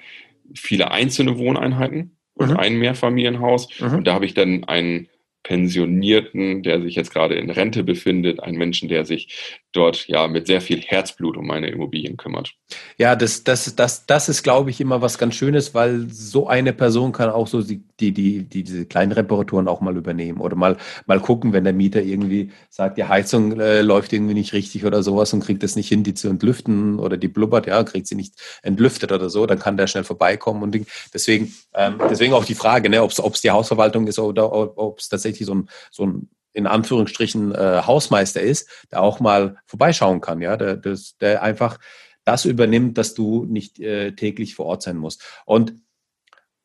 viele 0.55 0.91
einzelne 0.91 1.38
Wohneinheiten 1.38 2.19
und 2.35 2.50
mhm. 2.50 2.57
ein 2.57 2.79
Mehrfamilienhaus. 2.79 3.69
Mhm. 3.81 3.95
Und 3.95 4.07
da 4.07 4.15
habe 4.15 4.26
ich 4.26 4.35
dann 4.35 4.65
einen 4.65 5.09
Pensionierten, 5.43 6.65
der 6.65 6.83
sich 6.83 6.97
jetzt 6.97 7.12
gerade 7.12 7.37
in 7.37 7.50
Rente 7.50 7.85
befindet, 7.85 8.41
einen 8.41 8.59
Menschen, 8.59 8.88
der 8.88 9.05
sich 9.05 9.61
dort 9.76 10.06
ja 10.09 10.26
mit 10.26 10.47
sehr 10.47 10.61
viel 10.61 10.80
Herzblut 10.80 11.37
um 11.37 11.47
meine 11.47 11.68
Immobilien 11.68 12.16
kümmert. 12.16 12.52
Ja, 12.99 13.14
das, 13.14 13.45
das, 13.45 13.76
das, 13.76 14.06
das 14.06 14.28
ist, 14.28 14.42
glaube 14.42 14.71
ich, 14.71 14.80
immer 14.80 15.02
was 15.02 15.18
ganz 15.18 15.35
Schönes, 15.35 15.75
weil 15.75 16.09
so 16.11 16.49
eine 16.49 16.73
Person 16.73 17.12
kann 17.12 17.30
auch 17.30 17.47
so 17.47 17.62
die, 17.62 17.83
die, 18.00 18.12
die, 18.12 18.45
diese 18.45 18.87
kleinen 18.87 19.12
Reparaturen 19.12 19.68
auch 19.68 19.80
mal 19.80 19.97
übernehmen 19.97 20.40
oder 20.40 20.56
mal, 20.56 20.76
mal 21.06 21.21
gucken, 21.21 21.52
wenn 21.52 21.64
der 21.64 21.73
Mieter 21.73 22.02
irgendwie 22.02 22.52
sagt, 22.71 22.99
die 22.99 23.04
Heizung 23.04 23.61
äh, 23.61 23.83
läuft 23.83 24.12
irgendwie 24.12 24.35
nicht 24.35 24.52
richtig 24.52 24.85
oder 24.85 25.02
sowas 25.02 25.33
und 25.33 25.45
kriegt 25.45 25.62
es 25.62 25.76
nicht 25.76 25.88
hin, 25.88 26.02
die 26.02 26.14
zu 26.14 26.28
entlüften 26.28 26.99
oder 26.99 27.16
die 27.16 27.28
blubbert, 27.28 27.66
ja, 27.66 27.83
kriegt 27.85 28.06
sie 28.06 28.14
nicht 28.14 28.35
entlüftet 28.62 29.12
oder 29.12 29.30
so, 29.30 29.47
dann 29.47 29.59
kann 29.59 29.76
der 29.76 29.87
schnell 29.87 30.04
vorbeikommen 30.04 30.62
und 30.62 30.87
deswegen, 31.12 31.54
ähm, 31.75 32.00
deswegen 32.11 32.33
auch 32.33 32.45
die 32.45 32.54
Frage, 32.54 32.88
ne, 32.88 33.02
ob 33.02 33.11
es 33.11 33.40
die 33.40 33.50
Hausverwaltung 33.50 34.06
ist 34.06 34.18
oder 34.18 34.52
ob 34.52 34.99
es 34.99 35.09
tatsächlich 35.09 35.47
so 35.47 35.54
ein, 35.54 35.68
so 35.90 36.06
ein 36.06 36.28
in 36.56 36.66
Anführungsstrichen 36.66 37.54
äh, 37.54 37.82
Hausmeister 37.86 38.40
ist, 38.40 38.68
der 38.90 39.02
auch 39.02 39.20
mal 39.20 39.56
vorbeischauen 39.66 40.22
kann, 40.22 40.40
ja, 40.40 40.56
der, 40.56 40.76
der, 40.76 40.98
der 41.20 41.42
einfach 41.42 41.78
das 42.25 42.46
übernimmt, 42.46 42.96
dass 42.96 43.12
du 43.12 43.44
nicht 43.44 43.78
äh, 43.78 44.12
täglich 44.12 44.54
vor 44.54 44.64
Ort 44.66 44.82
sein 44.82 44.96
musst. 44.96 45.22
Und 45.44 45.75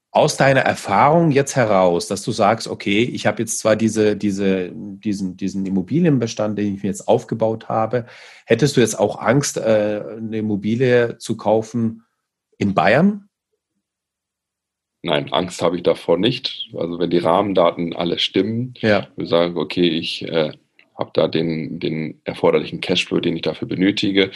aus 0.09 0.37
deiner 0.37 0.61
Erfahrung 0.61 1.31
jetzt 1.31 1.55
heraus, 1.55 2.07
dass 2.07 2.23
du 2.23 2.31
sagst, 2.31 2.67
okay, 2.67 3.03
ich 3.03 3.27
habe 3.27 3.41
jetzt 3.41 3.59
zwar 3.59 3.75
diese, 3.75 4.15
diese, 4.15 4.71
diesen, 4.73 5.37
diesen 5.37 5.65
Immobilienbestand, 5.65 6.57
den 6.57 6.75
ich 6.75 6.83
mir 6.83 6.89
jetzt 6.89 7.07
aufgebaut 7.07 7.67
habe, 7.67 8.05
hättest 8.45 8.77
du 8.77 8.81
jetzt 8.81 8.97
auch 8.97 9.19
Angst, 9.19 9.57
äh, 9.57 10.03
eine 10.17 10.37
Immobilie 10.37 11.17
zu 11.17 11.35
kaufen 11.35 12.03
in 12.57 12.73
Bayern? 12.73 13.29
Nein, 15.03 15.33
Angst 15.33 15.61
habe 15.61 15.77
ich 15.77 15.83
davor 15.83 16.17
nicht. 16.17 16.69
Also 16.77 16.99
wenn 16.99 17.09
die 17.09 17.17
Rahmendaten 17.17 17.95
alle 17.95 18.19
stimmen, 18.19 18.75
ja. 18.79 19.07
wir 19.15 19.25
sagen, 19.25 19.57
okay, 19.57 19.87
ich 19.87 20.27
äh, 20.27 20.51
habe 21.01 21.11
da 21.13 21.27
den, 21.27 21.79
den 21.79 22.21
erforderlichen 22.23 22.81
Cashflow, 22.81 23.19
den 23.19 23.35
ich 23.35 23.41
dafür 23.41 23.67
benötige. 23.67 24.31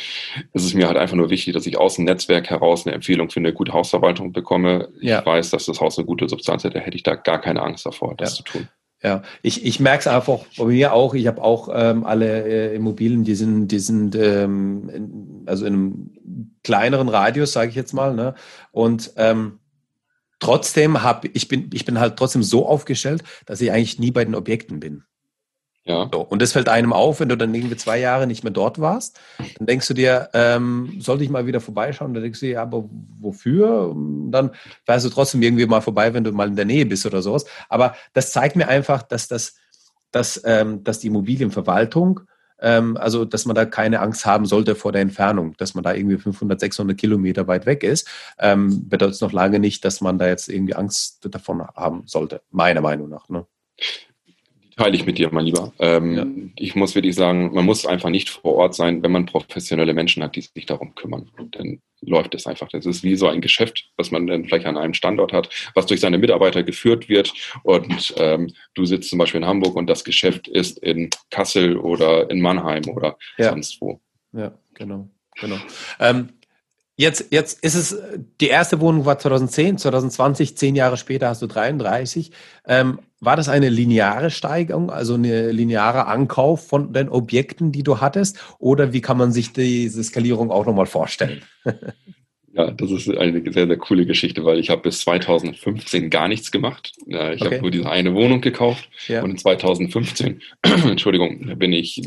Es 0.53 0.65
ist 0.65 0.73
mir 0.73 0.87
halt 0.87 0.97
einfach 0.97 1.15
nur 1.15 1.29
wichtig, 1.29 1.53
dass 1.53 1.67
ich 1.67 1.77
aus 1.77 1.95
dem 1.95 2.05
Netzwerk 2.05 2.49
heraus 2.49 2.85
eine 2.85 2.95
Empfehlung 2.95 3.29
für 3.29 3.39
eine 3.39 3.53
gute 3.53 3.73
Hausverwaltung 3.73 4.33
bekomme. 4.33 4.89
Ja. 4.99 5.19
Ich 5.19 5.25
weiß, 5.25 5.51
dass 5.51 5.65
das 5.65 5.79
Haus 5.79 5.97
eine 5.97 6.07
gute 6.07 6.27
Substanz 6.27 6.63
hätte, 6.63 6.79
hätte 6.79 6.97
ich 6.97 7.03
da 7.03 7.15
gar 7.15 7.39
keine 7.39 7.61
Angst 7.61 7.85
davor, 7.85 8.15
das 8.17 8.31
ja. 8.31 8.35
zu 8.37 8.43
tun. 8.43 8.67
Ja, 9.03 9.21
ich, 9.43 9.63
ich 9.63 9.79
merke 9.79 9.99
es 9.99 10.07
einfach 10.07 10.39
bei 10.57 10.65
mir 10.65 10.93
auch. 10.93 11.13
Ich 11.13 11.27
habe 11.27 11.43
auch 11.43 11.69
ähm, 11.71 12.05
alle 12.05 12.71
äh, 12.71 12.75
Immobilien, 12.75 13.23
die 13.23 13.35
sind, 13.35 13.67
die 13.67 13.77
sind 13.77 14.15
ähm, 14.15 14.89
in, 14.89 15.43
also 15.45 15.65
in 15.67 15.73
einem 15.73 16.55
kleineren 16.63 17.09
Radius, 17.09 17.53
sage 17.53 17.69
ich 17.69 17.75
jetzt 17.75 17.93
mal. 17.93 18.15
Ne? 18.15 18.33
Und 18.71 19.13
ähm, 19.17 19.59
trotzdem 20.39 21.01
habe 21.01 21.29
ich 21.33 21.47
bin 21.47 21.69
ich 21.73 21.85
bin 21.85 21.99
halt 21.99 22.17
trotzdem 22.17 22.43
so 22.43 22.67
aufgestellt, 22.67 23.23
dass 23.45 23.61
ich 23.61 23.71
eigentlich 23.71 23.99
nie 23.99 24.11
bei 24.11 24.25
den 24.25 24.35
Objekten 24.35 24.79
bin. 24.79 25.03
Ja. 25.87 26.09
So, 26.11 26.21
und 26.21 26.41
das 26.41 26.53
fällt 26.53 26.67
einem 26.67 26.93
auf, 26.93 27.19
wenn 27.19 27.29
du 27.29 27.37
dann 27.37 27.53
irgendwie 27.53 27.77
zwei 27.77 27.99
Jahre 27.99 28.25
nicht 28.25 28.43
mehr 28.43 28.51
dort 28.51 28.79
warst. 28.79 29.19
Dann 29.57 29.67
denkst 29.67 29.87
du 29.87 29.93
dir, 29.93 30.29
ähm, 30.33 30.97
sollte 30.99 31.23
ich 31.23 31.29
mal 31.29 31.45
wieder 31.45 31.61
vorbeischauen? 31.61 32.15
Dann 32.15 32.23
denkst 32.23 32.39
du 32.39 32.47
dir, 32.47 32.53
ja, 32.53 32.61
aber 32.63 32.89
wofür? 33.19 33.89
Und 33.89 34.31
dann 34.31 34.49
fährst 34.83 35.05
du 35.05 35.09
trotzdem 35.11 35.43
irgendwie 35.43 35.67
mal 35.67 35.81
vorbei, 35.81 36.11
wenn 36.15 36.23
du 36.23 36.31
mal 36.31 36.47
in 36.47 36.55
der 36.55 36.65
Nähe 36.65 36.87
bist 36.87 37.05
oder 37.05 37.21
sowas. 37.21 37.45
Aber 37.69 37.95
das 38.13 38.31
zeigt 38.31 38.55
mir 38.55 38.67
einfach, 38.67 39.03
dass 39.03 39.27
das, 39.27 39.57
dass, 40.09 40.41
ähm, 40.43 40.83
dass 40.83 40.99
die 40.99 41.07
Immobilienverwaltung 41.07 42.21
also 42.97 43.25
dass 43.25 43.45
man 43.45 43.55
da 43.55 43.65
keine 43.65 43.99
Angst 43.99 44.25
haben 44.25 44.45
sollte 44.45 44.75
vor 44.75 44.91
der 44.91 45.01
Entfernung, 45.01 45.55
dass 45.57 45.75
man 45.75 45.83
da 45.83 45.93
irgendwie 45.93 46.17
500, 46.17 46.59
600 46.59 46.97
Kilometer 46.97 47.47
weit 47.47 47.65
weg 47.65 47.83
ist, 47.83 48.07
ähm, 48.39 48.87
bedeutet 48.89 49.21
noch 49.21 49.33
lange 49.33 49.59
nicht, 49.59 49.83
dass 49.85 50.01
man 50.01 50.17
da 50.17 50.27
jetzt 50.27 50.47
irgendwie 50.49 50.75
Angst 50.75 51.27
davon 51.29 51.65
haben 51.67 52.03
sollte, 52.05 52.41
meiner 52.51 52.81
Meinung 52.81 53.09
nach. 53.09 53.29
Ne? 53.29 53.45
Teile 54.77 54.95
ich 54.95 55.05
mit 55.05 55.17
dir, 55.17 55.29
mein 55.31 55.45
Lieber. 55.45 55.71
Ähm, 55.79 56.17
ja. 56.17 56.25
Ich 56.57 56.75
muss 56.75 56.95
wirklich 56.95 57.15
sagen, 57.15 57.53
man 57.53 57.65
muss 57.65 57.85
einfach 57.85 58.09
nicht 58.09 58.29
vor 58.29 58.55
Ort 58.55 58.75
sein, 58.75 59.01
wenn 59.03 59.11
man 59.11 59.25
professionelle 59.25 59.93
Menschen 59.93 60.21
hat, 60.21 60.35
die 60.35 60.41
sich 60.41 60.65
darum 60.65 60.93
kümmern. 60.95 61.29
Und 61.37 61.55
dann 61.55 61.81
läuft 62.01 62.35
es 62.35 62.45
einfach. 62.45 62.67
Das 62.67 62.85
ist 62.85 63.03
wie 63.03 63.15
so 63.15 63.27
ein 63.27 63.39
Geschäft, 63.39 63.89
was 63.95 64.11
man 64.11 64.27
dann 64.27 64.43
vielleicht 64.43 64.65
an 64.65 64.77
einem 64.77 64.93
Standort 64.93 65.31
hat, 65.31 65.49
was 65.75 65.85
durch 65.85 66.01
seine 66.01 66.17
Mitarbeiter 66.17 66.63
geführt 66.63 67.07
wird. 67.07 67.33
Und 67.63 68.13
ähm, 68.17 68.53
du 68.73 68.85
sitzt 68.85 69.09
zum 69.09 69.19
Beispiel 69.19 69.41
in 69.41 69.47
Hamburg 69.47 69.75
und 69.75 69.87
das 69.87 70.03
Geschäft 70.03 70.49
ist 70.49 70.77
in 70.79 71.09
Kassel 71.29 71.77
oder 71.77 72.29
in 72.29 72.41
Mannheim 72.41 72.83
oder 72.89 73.17
ja. 73.37 73.51
sonst 73.51 73.79
wo. 73.79 74.01
Ja, 74.33 74.57
genau. 74.73 75.07
genau. 75.39 75.57
Ähm, 76.01 76.29
Jetzt, 76.97 77.25
jetzt 77.31 77.61
ist 77.61 77.75
es, 77.75 77.97
die 78.39 78.47
erste 78.47 78.79
Wohnung 78.79 79.05
war 79.05 79.19
2010, 79.19 79.77
2020, 79.77 80.57
zehn 80.57 80.75
Jahre 80.75 80.95
später 80.95 81.27
hast 81.27 81.41
du 81.41 81.47
33. 81.47 82.31
Ähm, 82.65 82.99
war 83.19 83.35
das 83.35 83.49
eine 83.49 83.67
lineare 83.67 84.31
Steigerung, 84.31 84.89
also 84.89 85.15
eine 85.15 85.51
lineare 85.51 86.05
Ankauf 86.07 86.67
von 86.67 86.93
den 86.93 87.09
Objekten, 87.09 87.73
die 87.73 87.83
du 87.83 87.99
hattest? 87.99 88.39
Oder 88.59 88.93
wie 88.93 89.01
kann 89.01 89.17
man 89.17 89.33
sich 89.33 89.51
diese 89.51 90.03
Skalierung 90.03 90.51
auch 90.51 90.65
nochmal 90.65 90.85
vorstellen? 90.85 91.43
Ja, 92.55 92.71
das 92.71 92.89
ist 92.89 93.09
eine 93.09 93.41
sehr, 93.51 93.67
sehr 93.67 93.77
coole 93.77 94.05
Geschichte, 94.05 94.45
weil 94.45 94.59
ich 94.59 94.69
habe 94.69 94.83
bis 94.83 95.01
2015 95.01 96.09
gar 96.09 96.29
nichts 96.29 96.51
gemacht. 96.51 96.93
Ich 97.05 97.13
okay. 97.13 97.43
habe 97.43 97.59
nur 97.59 97.69
diese 97.69 97.89
eine 97.89 98.13
Wohnung 98.13 98.39
gekauft 98.39 98.89
ja. 99.07 99.21
und 99.21 99.31
in 99.31 99.37
2015, 99.37 100.41
Entschuldigung, 100.63 101.57
bin 101.59 101.73
ich 101.73 102.01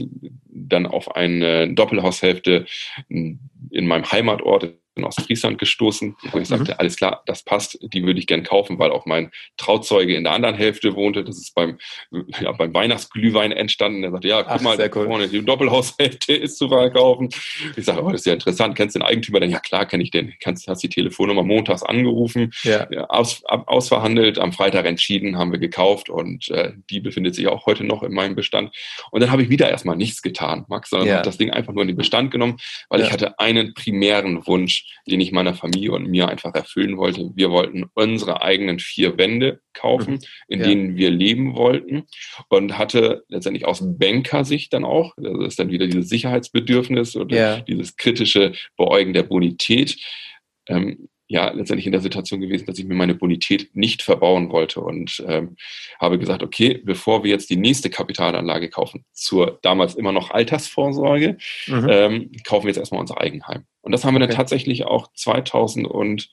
dann 0.46 0.86
auf 0.86 1.14
eine 1.14 1.72
Doppelhaushälfte 1.74 2.64
in 3.08 3.38
meinem 3.70 4.10
Heimatort 4.10 4.72
in 4.98 5.04
Ostfriesland 5.04 5.58
gestoßen, 5.58 6.16
wo 6.32 6.38
ich 6.38 6.48
sagte, 6.48 6.72
mhm. 6.72 6.78
alles 6.78 6.96
klar, 6.96 7.22
das 7.26 7.42
passt, 7.42 7.78
die 7.80 8.04
würde 8.04 8.18
ich 8.18 8.26
gern 8.26 8.42
kaufen, 8.42 8.78
weil 8.78 8.90
auch 8.90 9.06
mein 9.06 9.30
Trauzeuge 9.56 10.14
in 10.14 10.24
der 10.24 10.32
anderen 10.32 10.54
Hälfte 10.54 10.94
wohnte. 10.94 11.24
Das 11.24 11.38
ist 11.38 11.54
beim, 11.54 11.78
ja, 12.40 12.52
beim 12.52 12.74
Weihnachtsglühwein 12.74 13.52
entstanden. 13.52 14.04
Er 14.04 14.10
sagte, 14.10 14.28
ja, 14.28 14.42
guck 14.42 14.52
Ach, 14.52 14.60
mal, 14.60 14.90
cool. 14.94 15.06
vorne 15.06 15.28
die 15.28 15.44
Doppelhaushälfte 15.44 16.34
ist 16.34 16.58
zu 16.58 16.68
verkaufen. 16.68 17.28
Ich 17.76 17.84
sage, 17.84 18.02
oh, 18.02 18.10
das 18.10 18.22
ist 18.22 18.26
ja 18.26 18.34
interessant. 18.34 18.76
Kennst 18.76 18.94
du 18.94 19.00
den 19.00 19.06
Eigentümer? 19.06 19.40
Dann, 19.40 19.50
ja, 19.50 19.60
klar, 19.60 19.86
kenne 19.86 20.02
ich 20.02 20.10
den. 20.10 20.34
Kannst, 20.40 20.68
hast 20.68 20.82
die 20.82 20.88
Telefonnummer 20.88 21.42
montags 21.42 21.82
angerufen, 21.82 22.52
ja. 22.62 22.86
aus, 23.08 23.42
ausverhandelt, 23.44 24.38
am 24.38 24.52
Freitag 24.52 24.86
entschieden, 24.86 25.38
haben 25.38 25.52
wir 25.52 25.58
gekauft 25.58 26.10
und 26.10 26.48
äh, 26.50 26.72
die 26.90 27.00
befindet 27.00 27.34
sich 27.34 27.46
auch 27.48 27.66
heute 27.66 27.84
noch 27.84 28.02
in 28.02 28.12
meinem 28.12 28.34
Bestand. 28.34 28.74
Und 29.10 29.20
dann 29.22 29.30
habe 29.30 29.42
ich 29.42 29.48
wieder 29.48 29.70
erstmal 29.70 29.96
nichts 29.96 30.22
getan, 30.22 30.64
Max, 30.68 30.90
sondern 30.90 31.08
ja. 31.08 31.14
habe 31.14 31.24
das 31.24 31.38
Ding 31.38 31.50
einfach 31.50 31.72
nur 31.72 31.82
in 31.82 31.88
den 31.88 31.96
Bestand 31.96 32.30
genommen, 32.30 32.58
weil 32.88 33.00
ja. 33.00 33.06
ich 33.06 33.12
hatte 33.12 33.38
einen 33.38 33.74
primären 33.74 34.46
Wunsch, 34.46 34.86
den 35.06 35.20
ich 35.20 35.32
meiner 35.32 35.54
Familie 35.54 35.92
und 35.92 36.08
mir 36.08 36.28
einfach 36.28 36.54
erfüllen 36.54 36.96
wollte. 36.96 37.30
Wir 37.34 37.50
wollten 37.50 37.86
unsere 37.94 38.42
eigenen 38.42 38.78
vier 38.78 39.18
Wände 39.18 39.60
kaufen, 39.72 40.14
mhm. 40.14 40.20
in 40.48 40.60
ja. 40.60 40.66
denen 40.66 40.96
wir 40.96 41.10
leben 41.10 41.54
wollten 41.56 42.04
und 42.48 42.78
hatte 42.78 43.24
letztendlich 43.28 43.66
aus 43.66 43.82
Bankersicht 43.82 44.72
dann 44.72 44.84
auch, 44.84 45.14
das 45.16 45.48
ist 45.48 45.58
dann 45.58 45.70
wieder 45.70 45.86
dieses 45.86 46.08
Sicherheitsbedürfnis 46.08 47.16
oder 47.16 47.36
ja. 47.36 47.60
dieses 47.60 47.96
kritische 47.96 48.52
Beäugen 48.76 49.12
der 49.12 49.22
Bonität, 49.22 49.96
ähm, 50.66 51.08
ja 51.28 51.50
letztendlich 51.50 51.86
in 51.86 51.92
der 51.92 52.00
Situation 52.00 52.40
gewesen, 52.40 52.66
dass 52.66 52.78
ich 52.78 52.86
mir 52.86 52.94
meine 52.94 53.14
Bonität 53.14 53.70
nicht 53.74 54.02
verbauen 54.02 54.50
wollte 54.50 54.80
und 54.80 55.22
ähm, 55.28 55.56
habe 56.00 56.18
gesagt, 56.18 56.42
okay, 56.42 56.80
bevor 56.82 57.22
wir 57.22 57.30
jetzt 57.30 57.50
die 57.50 57.56
nächste 57.56 57.90
Kapitalanlage 57.90 58.70
kaufen, 58.70 59.04
zur 59.12 59.58
damals 59.62 59.94
immer 59.94 60.12
noch 60.12 60.30
Altersvorsorge, 60.30 61.36
mhm. 61.66 61.86
ähm, 61.90 62.32
kaufen 62.44 62.64
wir 62.64 62.70
jetzt 62.70 62.78
erstmal 62.78 63.02
unser 63.02 63.20
Eigenheim. 63.20 63.64
Und 63.82 63.92
das 63.92 64.04
haben 64.04 64.14
wir 64.14 64.20
okay. 64.20 64.28
dann 64.28 64.36
tatsächlich 64.36 64.86
auch 64.86 65.12
2000 65.12 65.86
und 65.86 66.30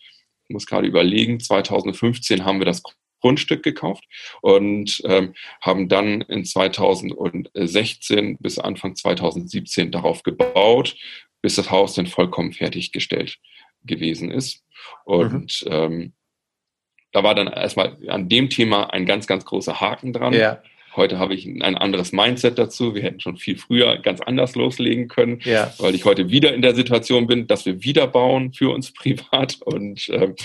ich 0.47 0.53
muss 0.53 0.65
gerade 0.65 0.87
überlegen, 0.87 1.39
2015 1.39 2.45
haben 2.45 2.59
wir 2.59 2.65
das 2.65 2.81
Grundstück 3.19 3.63
gekauft 3.63 4.05
und 4.41 5.01
ähm, 5.05 5.33
haben 5.59 5.89
dann 5.89 6.21
in 6.21 6.45
2016 6.45 8.37
bis 8.37 8.59
Anfang 8.59 8.95
2017 8.95 9.91
darauf 9.91 10.23
gebaut, 10.23 10.95
bis 11.41 11.55
das 11.55 11.71
Haus 11.71 11.95
dann 11.95 12.07
vollkommen 12.07 12.53
fertiggestellt 12.53 13.39
gewesen 13.85 14.31
ist. 14.31 14.63
Und 15.03 15.65
mhm. 15.65 15.71
ähm, 15.71 16.13
da 17.11 17.23
war 17.23 17.35
dann 17.35 17.47
erstmal 17.47 17.97
an 18.09 18.27
dem 18.27 18.49
Thema 18.49 18.91
ein 18.91 19.05
ganz, 19.05 19.25
ganz 19.25 19.45
großer 19.45 19.79
Haken 19.79 20.11
dran. 20.11 20.33
Ja. 20.33 20.61
Heute 20.95 21.19
habe 21.19 21.33
ich 21.33 21.45
ein 21.45 21.75
anderes 21.75 22.13
Mindset 22.13 22.57
dazu. 22.57 22.95
Wir 22.95 23.03
hätten 23.03 23.19
schon 23.19 23.35
viel 23.35 23.57
früher 23.57 23.97
ganz 23.97 24.21
anders 24.21 24.55
loslegen 24.55 25.09
können, 25.09 25.39
ja. 25.43 25.73
weil 25.77 25.93
ich 25.93 26.05
heute 26.05 26.29
wieder 26.29 26.53
in 26.53 26.61
der 26.61 26.73
Situation 26.73 27.27
bin, 27.27 27.47
dass 27.47 27.65
wir 27.65 27.83
wieder 27.83 28.07
bauen 28.07 28.53
für 28.53 28.73
uns 28.73 28.93
privat. 28.93 29.57
Und 29.61 30.09
ähm, 30.09 30.35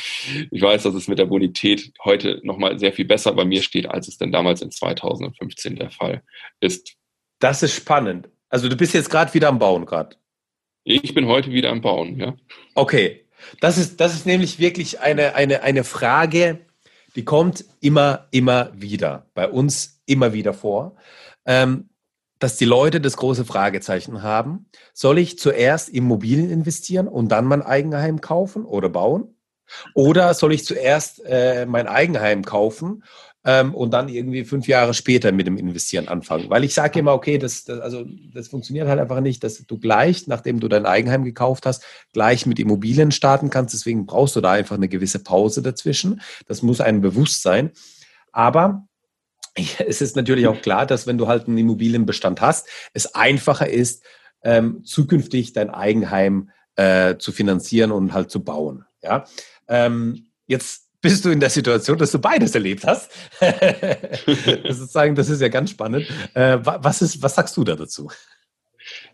ich 0.50 0.60
weiß, 0.60 0.82
dass 0.82 0.94
es 0.94 1.08
mit 1.08 1.18
der 1.18 1.26
Bonität 1.26 1.92
heute 2.04 2.40
nochmal 2.42 2.78
sehr 2.78 2.92
viel 2.92 3.04
besser 3.04 3.32
bei 3.32 3.44
mir 3.44 3.62
steht, 3.62 3.88
als 3.88 4.08
es 4.08 4.18
denn 4.18 4.32
damals 4.32 4.60
in 4.62 4.70
2015 4.70 5.76
der 5.76 5.90
Fall 5.90 6.22
ist. 6.60 6.96
Das 7.38 7.62
ist 7.62 7.74
spannend. 7.74 8.28
Also 8.48 8.68
du 8.68 8.76
bist 8.76 8.94
jetzt 8.94 9.10
gerade 9.10 9.32
wieder 9.34 9.48
am 9.48 9.58
Bauen 9.58 9.86
gerade. 9.86 10.16
Ich 10.82 11.14
bin 11.14 11.26
heute 11.26 11.52
wieder 11.52 11.70
am 11.70 11.80
Bauen, 11.80 12.18
ja. 12.18 12.34
Okay, 12.74 13.24
das 13.60 13.78
ist, 13.78 14.00
das 14.00 14.14
ist 14.14 14.26
nämlich 14.26 14.58
wirklich 14.58 15.00
eine, 15.00 15.34
eine, 15.34 15.62
eine 15.62 15.84
Frage, 15.84 16.60
die 17.16 17.24
kommt 17.24 17.64
immer, 17.80 18.26
immer 18.30 18.70
wieder, 18.74 19.26
bei 19.34 19.48
uns 19.48 20.00
immer 20.06 20.32
wieder 20.32 20.54
vor, 20.54 20.96
ähm, 21.46 21.90
dass 22.38 22.56
die 22.56 22.64
Leute 22.64 23.00
das 23.00 23.16
große 23.16 23.44
Fragezeichen 23.44 24.22
haben. 24.22 24.66
Soll 24.94 25.18
ich 25.18 25.38
zuerst 25.38 25.88
Immobilien 25.88 26.50
investieren 26.50 27.06
und 27.08 27.28
dann 27.28 27.44
mein 27.44 27.62
Eigenheim 27.62 28.20
kaufen 28.20 28.64
oder 28.64 28.88
bauen? 28.88 29.36
Oder 29.94 30.34
soll 30.34 30.52
ich 30.52 30.64
zuerst 30.64 31.22
äh, 31.24 31.66
mein 31.66 31.86
Eigenheim 31.86 32.44
kaufen, 32.44 33.04
ähm, 33.44 33.74
und 33.74 33.92
dann 33.92 34.08
irgendwie 34.08 34.44
fünf 34.44 34.68
Jahre 34.68 34.92
später 34.94 35.32
mit 35.32 35.46
dem 35.46 35.56
Investieren 35.56 36.08
anfangen. 36.08 36.50
Weil 36.50 36.64
ich 36.64 36.74
sage 36.74 36.98
immer, 36.98 37.14
okay, 37.14 37.38
das, 37.38 37.64
das, 37.64 37.80
also, 37.80 38.04
das 38.34 38.48
funktioniert 38.48 38.88
halt 38.88 39.00
einfach 39.00 39.20
nicht, 39.20 39.42
dass 39.42 39.64
du 39.64 39.78
gleich, 39.78 40.26
nachdem 40.26 40.60
du 40.60 40.68
dein 40.68 40.86
Eigenheim 40.86 41.24
gekauft 41.24 41.66
hast, 41.66 41.84
gleich 42.12 42.46
mit 42.46 42.58
Immobilien 42.58 43.12
starten 43.12 43.50
kannst. 43.50 43.74
Deswegen 43.74 44.06
brauchst 44.06 44.36
du 44.36 44.40
da 44.40 44.52
einfach 44.52 44.76
eine 44.76 44.88
gewisse 44.88 45.20
Pause 45.20 45.62
dazwischen. 45.62 46.20
Das 46.46 46.62
muss 46.62 46.80
einem 46.80 47.00
bewusst 47.00 47.42
sein. 47.42 47.70
Aber 48.32 48.86
es 49.54 50.00
ist 50.00 50.16
natürlich 50.16 50.46
auch 50.46 50.60
klar, 50.60 50.86
dass 50.86 51.06
wenn 51.06 51.18
du 51.18 51.26
halt 51.26 51.48
einen 51.48 51.58
Immobilienbestand 51.58 52.40
hast, 52.40 52.68
es 52.92 53.14
einfacher 53.14 53.68
ist, 53.68 54.04
ähm, 54.42 54.84
zukünftig 54.84 55.52
dein 55.52 55.70
Eigenheim 55.70 56.50
äh, 56.76 57.16
zu 57.16 57.32
finanzieren 57.32 57.90
und 57.90 58.12
halt 58.12 58.30
zu 58.30 58.42
bauen. 58.42 58.84
Ja, 59.02 59.24
ähm, 59.68 60.26
jetzt 60.46 60.89
bist 61.00 61.24
du 61.24 61.30
in 61.30 61.40
der 61.40 61.50
Situation, 61.50 61.98
dass 61.98 62.12
du 62.12 62.18
beides 62.18 62.54
erlebt 62.54 62.84
hast. 62.84 63.10
das, 63.40 64.78
ist 64.78 64.92
sagen, 64.92 65.14
das 65.14 65.28
ist 65.28 65.40
ja 65.40 65.48
ganz 65.48 65.70
spannend. 65.70 66.06
Äh, 66.34 66.58
was, 66.62 67.02
ist, 67.02 67.22
was 67.22 67.34
sagst 67.34 67.56
du 67.56 67.64
da 67.64 67.76
dazu? 67.76 68.10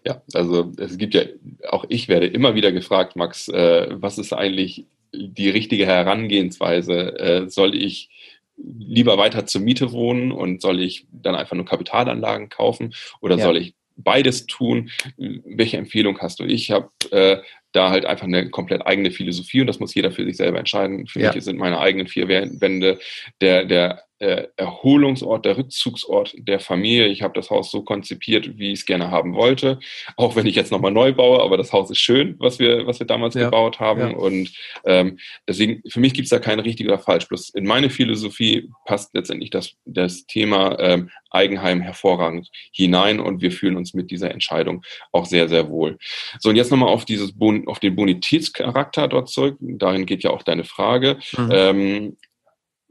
Ja, 0.05 0.23
also 0.35 0.73
es 0.79 0.97
gibt 0.99 1.15
ja, 1.15 1.23
auch 1.69 1.85
ich 1.89 2.09
werde 2.09 2.27
immer 2.27 2.55
wieder 2.55 2.73
gefragt, 2.73 3.17
Max, 3.17 3.49
äh, 3.49 3.89
was 3.91 4.19
ist 4.19 4.33
eigentlich 4.33 4.87
die 5.13 5.51
richtige 5.51 5.87
Herangehensweise? 5.87 7.19
Äh, 7.19 7.49
soll 7.49 7.75
ich 7.75 8.11
lieber 8.57 9.19
weiter 9.19 9.47
zur 9.47 9.61
Miete 9.61 9.93
wohnen 9.93 10.33
und 10.33 10.63
soll 10.63 10.81
ich 10.81 11.07
dann 11.13 11.35
einfach 11.35 11.57
nur 11.57 11.67
Kapitalanlagen 11.67 12.49
kaufen 12.49 12.95
oder 13.21 13.37
ja. 13.37 13.45
soll 13.45 13.59
ich 13.59 13.75
beides 13.97 14.47
tun? 14.47 14.91
Welche 15.17 15.77
Empfehlung 15.77 16.19
hast 16.19 16.41
du? 16.41 16.45
Ich 16.45 16.71
habe 16.71 16.91
äh, 17.11 17.39
da 17.77 17.91
halt 17.91 18.07
einfach 18.07 18.27
eine 18.27 18.51
komplett 18.51 18.87
eigene 18.87 19.11
Philosophie 19.11 19.61
und 19.61 19.67
das 19.67 19.79
muss 19.79 19.95
jeder 19.95 20.11
für 20.11 20.25
sich 20.25 20.37
selber 20.37 20.59
entscheiden. 20.59 21.07
Für 21.07 21.21
ja. 21.21 21.33
mich 21.33 21.45
sind 21.45 21.59
meine 21.59 21.79
eigenen 21.79 22.07
vier 22.07 22.29
Wände 22.29 22.99
der, 23.41 23.65
der 23.65 24.06
äh, 24.19 24.49
Erholungsort, 24.57 25.45
der 25.45 25.59
Rückzugsort 25.59 26.35
der 26.37 26.61
Familie. 26.61 27.07
Ich 27.07 27.23
habe 27.23 27.35
das 27.35 27.51
Haus 27.51 27.71
so 27.71 27.83
konzipiert, 27.83 28.59
wie 28.59 28.73
ich 28.73 28.81
es 28.81 28.87
gerne 28.87 29.11
haben 29.11 29.35
wollte. 29.35 29.79
Auch 30.17 30.37
wenn 30.37 30.47
ich 30.47 30.55
jetzt 30.55 30.73
nochmal 30.73 30.93
neu 30.93 31.13
baue, 31.13 31.43
aber 31.43 31.57
das 31.57 31.73
Haus 31.73 31.91
ist 31.91 31.99
schön, 31.99 32.37
was 32.39 32.59
wir, 32.59 32.87
was 32.87 32.99
wir 32.99 33.07
damals 33.07 33.35
ja. 33.35 33.45
gebaut 33.45 33.81
haben. 33.81 34.01
Ja. 34.01 34.17
Und 34.17 34.53
ähm, 34.85 35.19
deswegen, 35.47 35.83
für 35.89 36.01
mich 36.01 36.15
gibt 36.15 36.27
es 36.27 36.31
da 36.31 36.39
kein 36.39 36.61
richtig 36.61 36.87
oder 36.87 36.99
falsch. 36.99 37.29
Bloß 37.29 37.51
in 37.51 37.67
meine 37.67 37.91
Philosophie 37.91 38.71
passt 38.85 39.15
letztendlich 39.15 39.51
das, 39.51 39.75
das 39.85 40.27
Thema 40.27 40.79
ähm, 40.79 41.11
Eigenheim 41.31 41.81
hervorragend 41.81 42.51
hinein 42.73 43.21
und 43.21 43.43
wir 43.43 43.53
fühlen 43.53 43.77
uns 43.77 43.95
mit 43.95 44.11
dieser 44.11 44.31
Entscheidung 44.31 44.83
auch 45.13 45.27
sehr, 45.27 45.49
sehr 45.49 45.69
wohl. 45.69 45.99
So, 46.39 46.49
und 46.49 46.57
jetzt 46.57 46.71
nochmal 46.71 46.89
auf 46.89 47.05
dieses 47.05 47.33
bon 47.33 47.69
auf 47.69 47.81
den 47.81 47.97
Bonitätscharakter 47.97 49.09
dort 49.09 49.29
zurück. 49.29 49.57
Dahin 49.61 50.07
geht 50.07 50.23
ja 50.23 50.31
auch 50.31 50.43
deine 50.43 50.65
Frage. 50.65 51.19
Mhm. 51.37 51.51
Ähm, 51.53 52.17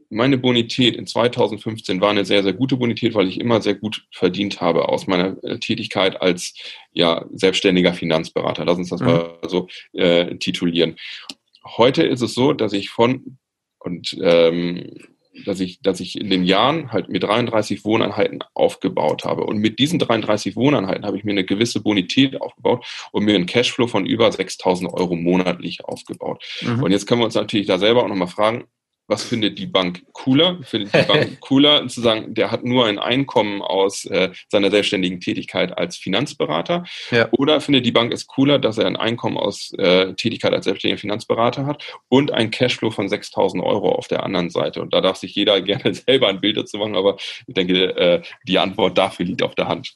meine 0.10 0.38
Bonität 0.38 0.96
in 0.96 1.08
2015 1.08 2.02
war 2.02 2.10
eine 2.10 2.26
sehr, 2.26 2.44
sehr 2.44 2.54
gute 2.54 2.78
Bonität, 2.78 3.16
weil 3.16 3.28
ich 3.28 3.40
immer 3.40 3.62
sehr 3.62 3.76
gut 3.76 4.06
verdient 4.12 4.62
habe 4.62 4.90
aus 4.90 5.08
meiner 5.08 5.42
äh, 5.44 5.60
Tätigkeit 5.60 6.22
als 6.22 6.54
ja, 6.92 7.26
selbstständiger 7.34 7.94
Finanzberater. 7.94 8.66
Lass 8.66 8.78
uns 8.78 8.90
das 8.90 9.02
mhm. 9.02 9.08
mal 9.08 9.38
so 9.48 9.68
äh, 9.94 10.36
titulieren. 10.38 10.96
Heute 11.78 12.04
ist 12.04 12.22
es 12.22 12.34
so, 12.34 12.54
dass 12.54 12.74
ich 12.74 12.90
von 12.90 13.38
und 13.80 14.18
ähm, 14.22 14.92
dass 15.46 15.60
ich, 15.60 15.82
dass 15.82 16.00
ich 16.00 16.20
in 16.20 16.30
den 16.30 16.44
Jahren 16.44 16.92
halt 16.92 17.10
mit 17.10 17.24
33 17.24 17.84
Wohneinheiten 17.84 18.40
aufgebaut 18.54 19.26
habe. 19.26 19.44
Und 19.44 19.58
mit 19.58 19.80
diesen 19.80 20.00
33 20.00 20.56
Wohneinheiten 20.56 21.06
habe 21.06 21.18
ich 21.18 21.24
mir 21.24 21.32
eine 21.32 21.44
gewisse 21.44 21.82
Bonität 21.82 22.40
aufgebaut 22.40 22.86
und 23.12 23.26
mir 23.26 23.36
einen 23.36 23.46
Cashflow 23.46 23.88
von 23.88 24.06
über 24.06 24.32
6000 24.32 24.94
Euro 24.94 25.16
monatlich 25.16 25.84
aufgebaut. 25.86 26.44
Mhm. 26.62 26.84
Und 26.84 26.92
jetzt 26.92 27.06
können 27.06 27.22
wir 27.22 27.26
uns 27.26 27.36
natürlich 27.36 27.68
da 27.68 27.78
selber 27.78 28.04
auch 28.04 28.08
nochmal 28.08 28.28
fragen, 28.28 28.66
was 29.08 29.24
findet 29.24 29.60
die 29.60 29.68
Bank 29.68 30.04
cooler? 30.14 30.60
Findet 30.64 30.94
die 30.94 31.08
Bank 31.08 31.40
cooler 31.42 31.88
zu 31.88 32.02
sagen, 32.02 32.34
der 32.34 32.52
hat 32.52 32.64
nur 32.64 32.86
ein 32.86 32.98
Einkommen 32.98 33.62
aus 33.62 34.06
äh, 34.06 34.32
seiner 34.50 34.72
selbstständigen 34.72 35.20
Tätigkeit 35.20 35.78
als 35.78 35.98
Finanzberater? 35.98 36.86
Ja. 37.12 37.28
Oder 37.32 37.62
findet 37.62 37.86
die 37.86 37.92
Bank 37.92 38.12
es 38.12 38.26
cooler, 38.26 38.58
dass 38.58 38.78
er 38.78 38.88
ein 38.88 38.96
Einkommen 38.96 39.38
aus 39.38 39.72
äh, 39.78 40.14
Tätigkeit 40.14 40.54
als 40.54 40.66
selbstständiger 40.66 41.00
Finanzberater 41.00 41.66
hat 41.66 41.84
und 42.10 42.32
ein 42.32 42.50
Cashflow 42.50 42.90
von 42.90 43.08
6.000 43.08 43.64
Euro 43.64 43.92
auf 43.92 44.08
der 44.08 44.24
anderen 44.24 44.50
Seite? 44.50 44.82
Und 44.82 44.94
da 44.94 45.02
darf 45.02 45.18
sich 45.18 45.36
jeder 45.36 45.62
gerne 45.66 45.94
selber 45.94 46.28
ein 46.28 46.42
Bild 46.42 46.58
dazu 46.58 46.78
machen, 46.78 46.96
aber 46.96 47.18
ich 47.48 47.54
denke, 47.54 47.96
äh, 47.98 48.22
die 48.48 48.58
Antwort 48.58 48.98
dafür 48.98 49.26
liegt 49.26 49.44
auf 49.44 49.56
der 49.56 49.68
Hand. 49.68 49.94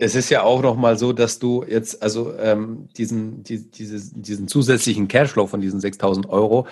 Es 0.00 0.14
ist 0.14 0.30
ja 0.30 0.44
auch 0.44 0.62
noch 0.62 0.76
mal 0.76 0.96
so, 0.96 1.12
dass 1.12 1.40
du 1.40 1.64
jetzt 1.68 2.02
also 2.02 2.32
ähm, 2.38 2.88
diesen, 2.96 3.42
die, 3.42 3.68
dieses, 3.68 4.12
diesen 4.14 4.46
zusätzlichen 4.46 5.08
Cashflow 5.08 5.48
von 5.48 5.60
diesen 5.60 5.80
6.000 5.80 6.28
Euro 6.28 6.68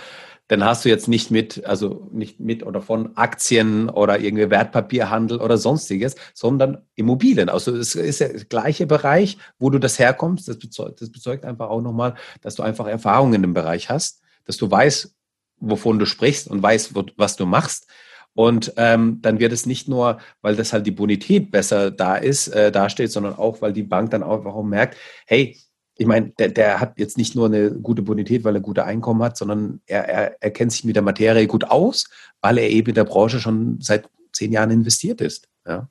dann 0.49 0.65
hast 0.65 0.85
du 0.85 0.89
jetzt 0.89 1.09
nicht 1.09 1.31
mit, 1.31 1.65
also 1.65 2.09
nicht 2.13 2.39
mit 2.39 2.65
oder 2.65 2.81
von 2.81 3.17
Aktien 3.17 3.89
oder 3.89 4.21
irgendwie 4.21 4.49
Wertpapierhandel 4.49 5.41
oder 5.41 5.59
sonstiges, 5.59 6.15
sondern 6.35 6.79
Immobilien. 6.95 7.49
Also 7.49 7.75
es 7.75 7.95
ist 7.97 8.21
der 8.21 8.29
gleiche 8.45 8.87
Bereich, 8.87 9.39
wo 9.59 9.71
du 9.71 9.79
das 9.79 9.99
herkommst. 9.99 10.49
Das 10.49 10.59
bezeugt, 10.59 11.01
das 11.01 11.11
bezeugt 11.11 11.45
einfach 11.45 11.69
auch 11.69 11.81
nochmal, 11.81 12.15
dass 12.43 12.55
du 12.55 12.63
einfach 12.63 12.87
Erfahrung 12.87 13.35
in 13.35 13.43
dem 13.43 13.55
Bereich 13.55 13.91
hast, 13.91 14.23
dass 14.45 14.57
du 14.57 14.71
weißt, 14.71 15.13
wovon 15.59 15.99
du 15.99 16.07
sprichst 16.07 16.49
und 16.49 16.63
weißt, 16.63 16.93
was 17.17 17.37
du 17.37 17.47
machst. 17.47 17.89
Und 18.35 18.75
ähm, 18.77 19.21
dann 19.23 19.41
wird 19.41 19.53
es 19.53 19.65
nicht 19.65 19.89
nur, 19.89 20.19
weil 20.43 20.57
das 20.57 20.75
halt 20.75 20.87
die 20.87 20.91
Bonität 20.91 21.51
besser 21.51 21.91
da 21.91 22.17
ist, 22.17 22.49
äh, 22.49 22.71
dasteht, 22.71 23.11
sondern 23.11 23.35
auch, 23.35 23.63
weil 23.63 23.73
die 23.73 23.83
Bank 23.83 24.11
dann 24.11 24.23
auch, 24.23 24.45
auch 24.45 24.63
merkt, 24.63 24.97
hey, 25.27 25.57
ich 25.99 26.07
meine, 26.07 26.31
der, 26.39 26.49
der 26.49 26.81
hat 26.81 26.99
jetzt 26.99 27.17
nicht 27.17 27.35
nur 27.35 27.47
eine 27.47 27.71
gute 27.71 28.03
Bonität, 28.03 28.45
weil 28.45 28.55
er 28.55 28.61
gute 28.61 28.85
Einkommen 28.85 29.23
hat, 29.23 29.37
sondern 29.37 29.81
er, 29.87 30.09
er, 30.09 30.37
er 30.43 30.51
kennt 30.51 30.73
sich 30.73 30.85
mit 30.85 30.95
der 30.95 31.03
Materie 31.03 31.47
gut 31.47 31.65
aus, 31.65 32.09
weil 32.43 32.59
er 32.59 32.69
eben 32.69 32.91
in 32.91 32.95
der 32.95 33.05
Branche 33.05 33.41
schon 33.41 33.81
seit 33.81 34.09
zehn 34.33 34.53
Jahren 34.53 34.71
investiert 34.71 35.21
ist. 35.23 35.49
Ja. 35.67 35.89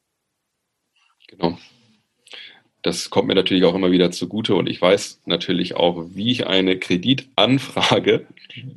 Genau. 1.27 1.57
Das 2.85 3.09
kommt 3.09 3.27
mir 3.27 3.33
natürlich 3.33 3.63
auch 3.63 3.73
immer 3.73 3.89
wieder 3.89 4.11
zugute 4.11 4.53
und 4.53 4.69
ich 4.69 4.79
weiß 4.79 5.23
natürlich 5.25 5.75
auch, 5.75 6.05
wie 6.13 6.31
ich 6.31 6.45
eine 6.45 6.77
Kreditanfrage, 6.77 8.27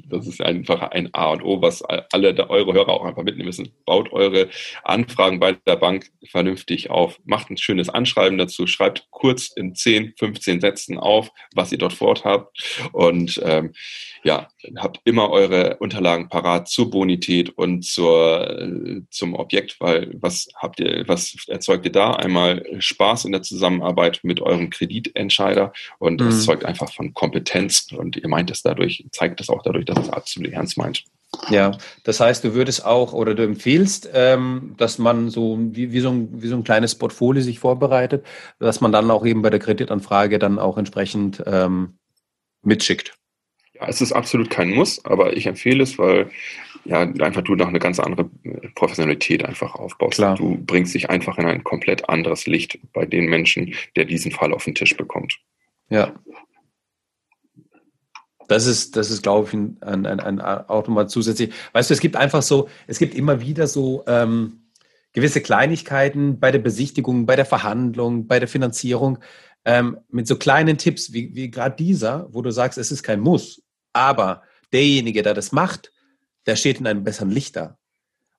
das 0.08 0.26
ist 0.26 0.40
einfach 0.40 0.80
ein 0.80 1.10
A 1.12 1.32
und 1.32 1.42
O, 1.42 1.60
was 1.60 1.82
alle 1.82 2.48
eure 2.48 2.72
Hörer 2.72 2.88
auch 2.88 3.04
einfach 3.04 3.22
mitnehmen 3.22 3.48
müssen. 3.48 3.68
Baut 3.84 4.10
eure 4.10 4.48
Anfragen 4.82 5.40
bei 5.40 5.52
der 5.66 5.76
Bank 5.76 6.10
vernünftig 6.24 6.88
auf. 6.88 7.20
Macht 7.26 7.50
ein 7.50 7.58
schönes 7.58 7.90
Anschreiben 7.90 8.38
dazu, 8.38 8.66
schreibt 8.66 9.08
kurz 9.10 9.48
in 9.48 9.74
10, 9.74 10.14
15 10.16 10.62
Sätzen 10.62 10.96
auf, 10.96 11.30
was 11.54 11.70
ihr 11.70 11.78
dort 11.78 11.92
vorhabt 11.92 12.88
und 12.92 13.38
ähm, 13.44 13.74
ja, 14.24 14.48
habt 14.76 15.00
immer 15.04 15.30
eure 15.30 15.76
Unterlagen 15.78 16.28
parat 16.28 16.68
zur 16.68 16.90
Bonität 16.90 17.50
und 17.50 17.84
zur, 17.84 18.68
zum 19.10 19.34
Objekt, 19.34 19.80
weil 19.80 20.10
was 20.20 20.48
habt 20.56 20.80
ihr, 20.80 21.04
was 21.06 21.36
erzeugt 21.46 21.84
ihr 21.86 21.92
da? 21.92 22.12
Einmal 22.12 22.64
Spaß 22.78 23.24
in 23.24 23.32
der 23.32 23.42
Zusammenarbeit 23.42 24.20
mit 24.22 24.40
eurem 24.40 24.70
Kreditentscheider 24.70 25.72
und 25.98 26.20
mhm. 26.20 26.32
zeugt 26.32 26.64
einfach 26.64 26.92
von 26.92 27.14
Kompetenz 27.14 27.88
und 27.92 28.16
ihr 28.16 28.28
meint 28.28 28.50
es 28.50 28.62
dadurch, 28.62 29.04
zeigt 29.12 29.40
es 29.40 29.50
auch 29.50 29.62
dadurch, 29.62 29.84
dass 29.84 29.98
es 29.98 30.10
absolut 30.10 30.52
ernst 30.52 30.76
meint. 30.76 31.04
Ja, 31.50 31.76
das 32.04 32.20
heißt, 32.20 32.42
du 32.42 32.54
würdest 32.54 32.84
auch 32.84 33.12
oder 33.12 33.34
du 33.34 33.44
empfiehlst, 33.44 34.08
ähm, 34.14 34.74
dass 34.78 34.98
man 34.98 35.28
so 35.28 35.58
wie, 35.60 35.92
wie, 35.92 36.00
so 36.00 36.08
ein, 36.08 36.42
wie 36.42 36.48
so 36.48 36.56
ein 36.56 36.64
kleines 36.64 36.94
Portfolio 36.94 37.42
sich 37.42 37.58
vorbereitet, 37.58 38.24
dass 38.58 38.80
man 38.80 38.92
dann 38.92 39.10
auch 39.10 39.26
eben 39.26 39.42
bei 39.42 39.50
der 39.50 39.60
Kreditanfrage 39.60 40.38
dann 40.38 40.58
auch 40.58 40.78
entsprechend 40.78 41.42
ähm, 41.46 41.98
mitschickt. 42.62 43.17
Ja, 43.80 43.88
es 43.88 44.00
ist 44.00 44.12
absolut 44.12 44.50
kein 44.50 44.70
Muss, 44.70 45.04
aber 45.04 45.36
ich 45.36 45.46
empfehle 45.46 45.82
es, 45.82 45.98
weil 45.98 46.30
ja 46.84 47.00
einfach 47.00 47.42
du 47.42 47.54
noch 47.54 47.68
eine 47.68 47.78
ganz 47.78 48.00
andere 48.00 48.30
äh, 48.44 48.68
Professionalität 48.74 49.44
einfach 49.44 49.74
aufbaust. 49.74 50.14
Klar. 50.14 50.36
Du 50.36 50.56
bringst 50.56 50.94
dich 50.94 51.10
einfach 51.10 51.38
in 51.38 51.46
ein 51.46 51.64
komplett 51.64 52.08
anderes 52.08 52.46
Licht 52.46 52.78
bei 52.92 53.04
den 53.04 53.26
Menschen, 53.26 53.74
der 53.96 54.04
diesen 54.04 54.32
Fall 54.32 54.52
auf 54.52 54.64
den 54.64 54.74
Tisch 54.74 54.96
bekommt. 54.96 55.38
Ja. 55.90 56.12
Das 58.48 58.66
ist, 58.66 58.96
das 58.96 59.10
ist, 59.10 59.22
glaube 59.22 59.48
ich, 59.48 59.54
ein, 59.54 59.76
ein, 59.82 60.06
ein, 60.06 60.20
ein 60.20 60.40
Automat 60.40 61.10
zusätzlich. 61.10 61.52
Weißt 61.72 61.90
du, 61.90 61.94
es 61.94 62.00
gibt 62.00 62.16
einfach 62.16 62.42
so, 62.42 62.68
es 62.86 62.98
gibt 62.98 63.14
immer 63.14 63.42
wieder 63.42 63.66
so 63.66 64.04
ähm, 64.06 64.62
gewisse 65.12 65.42
Kleinigkeiten 65.42 66.40
bei 66.40 66.50
der 66.50 66.58
Besichtigung, 66.58 67.26
bei 67.26 67.36
der 67.36 67.44
Verhandlung, 67.44 68.26
bei 68.26 68.38
der 68.38 68.48
Finanzierung, 68.48 69.18
ähm, 69.66 69.98
mit 70.08 70.26
so 70.26 70.36
kleinen 70.36 70.78
Tipps 70.78 71.12
wie, 71.12 71.34
wie 71.34 71.50
gerade 71.50 71.76
dieser, 71.76 72.32
wo 72.32 72.40
du 72.40 72.50
sagst, 72.50 72.78
es 72.78 72.90
ist 72.90 73.02
kein 73.02 73.20
Muss, 73.20 73.62
aber 73.92 74.42
derjenige, 74.72 75.22
der 75.22 75.34
das 75.34 75.52
macht, 75.52 75.92
der 76.46 76.56
steht 76.56 76.80
in 76.80 76.86
einem 76.86 77.04
besseren 77.04 77.30
Licht 77.30 77.56
da. 77.56 77.78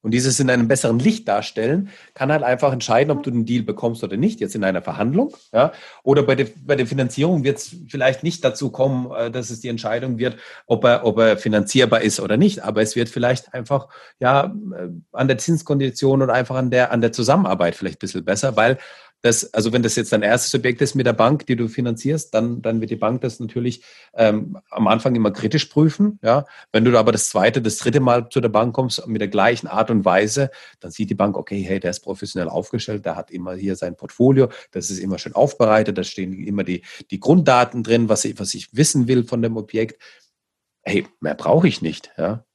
Und 0.02 0.12
dieses 0.12 0.40
in 0.40 0.50
einem 0.50 0.70
besseren 0.70 0.98
Licht 0.98 1.28
darstellen, 1.28 1.90
kann 2.14 2.32
halt 2.32 2.42
einfach 2.42 2.72
entscheiden, 2.72 3.12
ob 3.12 3.22
du 3.22 3.32
den 3.32 3.46
Deal 3.46 3.64
bekommst 3.64 4.02
oder 4.02 4.16
nicht, 4.16 4.40
jetzt 4.40 4.56
in 4.56 4.64
einer 4.64 4.82
Verhandlung. 4.82 5.36
Ja? 5.52 5.74
Oder 6.04 6.24
bei 6.24 6.36
der, 6.36 6.48
bei 6.66 6.78
der 6.78 6.88
Finanzierung 6.88 7.44
wird 7.44 7.58
es 7.58 7.76
vielleicht 7.90 8.24
nicht 8.24 8.46
dazu 8.46 8.72
kommen, 8.72 9.12
äh, 9.12 9.30
dass 9.30 9.50
es 9.50 9.60
die 9.60 9.68
Entscheidung 9.68 10.18
wird, 10.18 10.38
ob 10.68 10.86
er, 10.86 11.06
ob 11.06 11.18
er 11.20 11.38
finanzierbar 11.38 12.02
ist 12.02 12.22
oder 12.22 12.38
nicht. 12.38 12.64
Aber 12.64 12.82
es 12.82 12.96
wird 12.96 13.10
vielleicht 13.10 13.54
einfach 13.54 13.90
ja, 14.20 14.46
äh, 14.46 14.88
an 15.12 15.28
der 15.28 15.38
Zinskondition 15.38 16.22
oder 16.22 16.34
einfach 16.34 16.56
an 16.56 16.72
der, 16.72 16.94
an 16.94 17.02
der 17.02 17.12
Zusammenarbeit 17.12 17.76
vielleicht 17.76 17.98
ein 17.98 18.00
bisschen 18.00 18.24
besser, 18.24 18.56
weil 18.56 18.78
dass, 19.22 19.54
also 19.54 19.74
wenn 19.74 19.84
das 19.84 19.96
jetzt 19.96 20.14
dein 20.14 20.22
erstes 20.22 20.54
Objekt 20.56 20.82
ist 20.82 20.96
mit 20.96 21.06
der 21.06 21.14
Bank, 21.14 21.46
die 21.46 21.56
du 21.56 21.68
finanzierst, 21.68 22.34
dann, 22.34 22.62
dann 22.62 22.80
wird 22.80 22.92
die 22.92 22.96
Bank 22.96 23.22
das 23.22 23.40
natürlich 23.40 23.84
ähm, 24.14 24.58
am 24.70 24.88
Anfang 24.88 25.16
immer 25.16 25.32
kritisch 25.32 25.66
prüfen. 25.66 26.20
Ja, 26.22 26.46
wenn 26.72 26.86
du 26.86 26.98
aber 26.98 27.12
das 27.12 27.30
zweite, 27.30 27.62
das 27.62 27.78
dritte 27.78 28.00
Mal 28.00 28.30
zu 28.30 28.40
der 28.40 28.50
Bank 28.50 28.74
kommst 28.74 29.06
mit 29.08 29.22
der 29.22 29.28
gleichen 29.28 29.68
Art 29.68 29.92
und 29.92 30.06
Weise, 30.06 30.52
dann 30.80 30.92
sieht 30.92 31.10
die 31.10 31.16
Bank, 31.16 31.38
okay, 31.38 31.62
hey, 31.62 31.80
der 31.80 31.92
ist 31.92 32.00
professionell 32.02 32.50
aufgestellt, 32.50 33.06
der 33.06 33.16
hat 33.16 33.32
immer 33.32 33.56
hier 33.56 33.76
sein 33.76 33.96
Portfolio, 33.96 34.50
das 34.72 34.90
ist 34.90 35.00
immer 35.00 35.18
schön 35.18 35.34
aufbereitet, 35.34 35.98
da 35.98 36.04
stehen 36.04 36.34
immer 36.46 36.64
die, 36.64 36.84
die 37.12 37.20
Grunddaten 37.20 37.84
drin, 37.84 38.10
was 38.10 38.26
ich, 38.26 38.40
was 38.40 38.54
ich 38.54 38.76
wissen 38.76 39.08
will 39.08 39.26
von 39.26 39.42
dem 39.42 39.58
Objekt. 39.58 40.02
Hey, 40.82 41.06
mehr 41.20 41.36
brauche 41.36 41.68
ich 41.68 41.82
nicht. 41.82 42.12
Ja, 42.18 42.46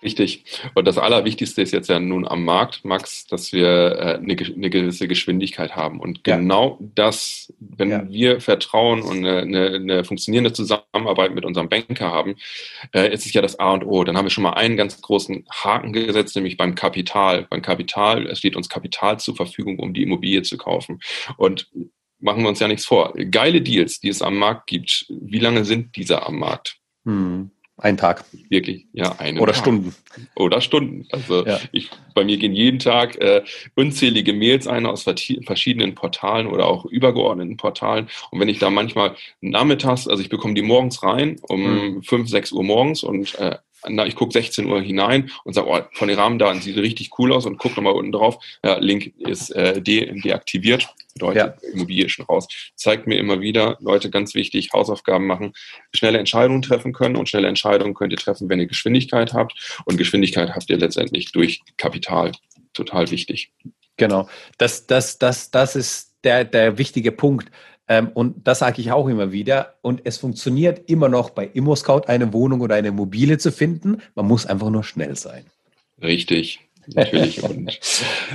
Richtig. 0.00 0.44
Und 0.74 0.86
das 0.86 0.96
Allerwichtigste 0.96 1.60
ist 1.60 1.72
jetzt 1.72 1.88
ja 1.88 1.98
nun 1.98 2.26
am 2.26 2.44
Markt, 2.44 2.84
Max, 2.84 3.26
dass 3.26 3.52
wir 3.52 3.66
äh, 3.66 4.18
eine, 4.18 4.36
eine 4.36 4.70
gewisse 4.70 5.08
Geschwindigkeit 5.08 5.74
haben. 5.74 5.98
Und 5.98 6.22
genau 6.22 6.78
ja. 6.80 6.86
das, 6.94 7.52
wenn 7.58 7.90
ja. 7.90 8.08
wir 8.08 8.40
Vertrauen 8.40 9.02
und 9.02 9.18
eine, 9.18 9.38
eine, 9.38 9.66
eine, 9.74 10.04
funktionierende 10.04 10.52
Zusammenarbeit 10.52 11.34
mit 11.34 11.44
unserem 11.44 11.68
Banker 11.68 12.12
haben, 12.12 12.36
äh, 12.94 13.12
ist 13.12 13.26
es 13.26 13.32
ja 13.32 13.42
das 13.42 13.58
A 13.58 13.72
und 13.72 13.84
O. 13.84 14.04
Dann 14.04 14.16
haben 14.16 14.26
wir 14.26 14.30
schon 14.30 14.44
mal 14.44 14.52
einen 14.52 14.76
ganz 14.76 15.00
großen 15.00 15.44
Haken 15.50 15.92
gesetzt, 15.92 16.36
nämlich 16.36 16.56
beim 16.56 16.76
Kapital. 16.76 17.48
Beim 17.50 17.62
Kapital, 17.62 18.26
es 18.28 18.38
steht 18.38 18.54
uns 18.54 18.68
Kapital 18.68 19.18
zur 19.18 19.34
Verfügung, 19.34 19.80
um 19.80 19.94
die 19.94 20.04
Immobilie 20.04 20.42
zu 20.42 20.58
kaufen. 20.58 21.00
Und 21.36 21.68
machen 22.20 22.42
wir 22.42 22.48
uns 22.48 22.60
ja 22.60 22.68
nichts 22.68 22.84
vor. 22.84 23.14
Geile 23.30 23.62
Deals, 23.62 23.98
die 23.98 24.10
es 24.10 24.22
am 24.22 24.36
Markt 24.36 24.68
gibt, 24.68 25.06
wie 25.08 25.40
lange 25.40 25.64
sind 25.64 25.96
diese 25.96 26.24
am 26.24 26.38
Markt? 26.38 26.78
Hm. 27.04 27.50
Ein 27.80 27.96
Tag. 27.96 28.24
Wirklich, 28.48 28.86
ja, 28.92 29.14
eine. 29.18 29.40
Oder 29.40 29.52
Tag. 29.52 29.62
Stunden. 29.62 29.94
Oder 30.34 30.60
Stunden. 30.60 31.06
Also 31.12 31.46
ja. 31.46 31.60
ich, 31.70 31.90
bei 32.12 32.24
mir 32.24 32.36
gehen 32.36 32.52
jeden 32.52 32.80
Tag 32.80 33.16
äh, 33.20 33.44
unzählige 33.76 34.32
Mails 34.32 34.66
ein 34.66 34.84
aus 34.84 35.04
verschiedenen 35.04 35.94
Portalen 35.94 36.48
oder 36.48 36.66
auch 36.66 36.84
übergeordneten 36.86 37.56
Portalen. 37.56 38.08
Und 38.30 38.40
wenn 38.40 38.48
ich 38.48 38.58
da 38.58 38.70
manchmal 38.70 39.14
nachmittags, 39.40 40.08
also 40.08 40.20
ich 40.20 40.28
bekomme 40.28 40.54
die 40.54 40.62
morgens 40.62 41.04
rein 41.04 41.36
um 41.42 41.94
mhm. 41.94 42.02
5, 42.02 42.28
6 42.28 42.52
Uhr 42.52 42.64
morgens 42.64 43.04
und 43.04 43.36
äh, 43.36 43.56
na, 43.86 44.06
ich 44.06 44.16
gucke 44.16 44.32
16 44.32 44.66
Uhr 44.66 44.80
hinein 44.80 45.30
und 45.44 45.54
sage, 45.54 45.68
oh, 45.68 45.80
von 45.92 46.08
den 46.08 46.18
Rahmendaten 46.18 46.60
sieht 46.60 46.76
richtig 46.76 47.18
cool 47.18 47.32
aus 47.32 47.46
und 47.46 47.58
gucke 47.58 47.76
nochmal 47.76 47.94
unten 47.94 48.12
drauf. 48.12 48.38
Ja, 48.64 48.78
Link 48.78 49.12
ist 49.18 49.50
äh, 49.50 49.80
de 49.80 50.20
deaktiviert, 50.20 50.88
bedeutet 51.14 51.62
ja. 51.62 51.70
Immobilie 51.72 52.06
ist 52.06 52.12
schon 52.12 52.24
raus. 52.26 52.48
Zeigt 52.74 53.06
mir 53.06 53.18
immer 53.18 53.40
wieder, 53.40 53.76
Leute, 53.80 54.10
ganz 54.10 54.34
wichtig, 54.34 54.70
Hausaufgaben 54.72 55.26
machen, 55.26 55.52
schnelle 55.94 56.18
Entscheidungen 56.18 56.62
treffen 56.62 56.92
können 56.92 57.16
und 57.16 57.28
schnelle 57.28 57.48
Entscheidungen 57.48 57.94
könnt 57.94 58.12
ihr 58.12 58.18
treffen, 58.18 58.48
wenn 58.48 58.60
ihr 58.60 58.66
Geschwindigkeit 58.66 59.32
habt 59.32 59.82
und 59.84 59.96
Geschwindigkeit 59.96 60.50
habt 60.50 60.68
ihr 60.70 60.78
letztendlich 60.78 61.32
durch 61.32 61.62
Kapital. 61.76 62.32
Total 62.72 63.10
wichtig. 63.10 63.52
Genau, 63.96 64.28
das, 64.58 64.86
das, 64.86 65.18
das, 65.18 65.50
das 65.50 65.74
ist 65.74 66.14
der, 66.24 66.44
der 66.44 66.78
wichtige 66.78 67.12
Punkt. 67.12 67.50
Ähm, 67.88 68.10
und 68.14 68.46
das 68.46 68.60
sage 68.60 68.80
ich 68.80 68.92
auch 68.92 69.08
immer 69.08 69.32
wieder. 69.32 69.74
Und 69.82 70.02
es 70.04 70.18
funktioniert 70.18 70.88
immer 70.90 71.08
noch 71.08 71.30
bei 71.30 71.46
ImmoScout 71.46 72.02
eine 72.06 72.32
Wohnung 72.32 72.60
oder 72.60 72.74
eine 72.74 72.92
Mobile 72.92 73.38
zu 73.38 73.50
finden. 73.50 73.98
Man 74.14 74.26
muss 74.26 74.46
einfach 74.46 74.70
nur 74.70 74.84
schnell 74.84 75.16
sein. 75.16 75.44
Richtig 76.00 76.67
natürlich. 76.94 77.42
Und 77.42 77.78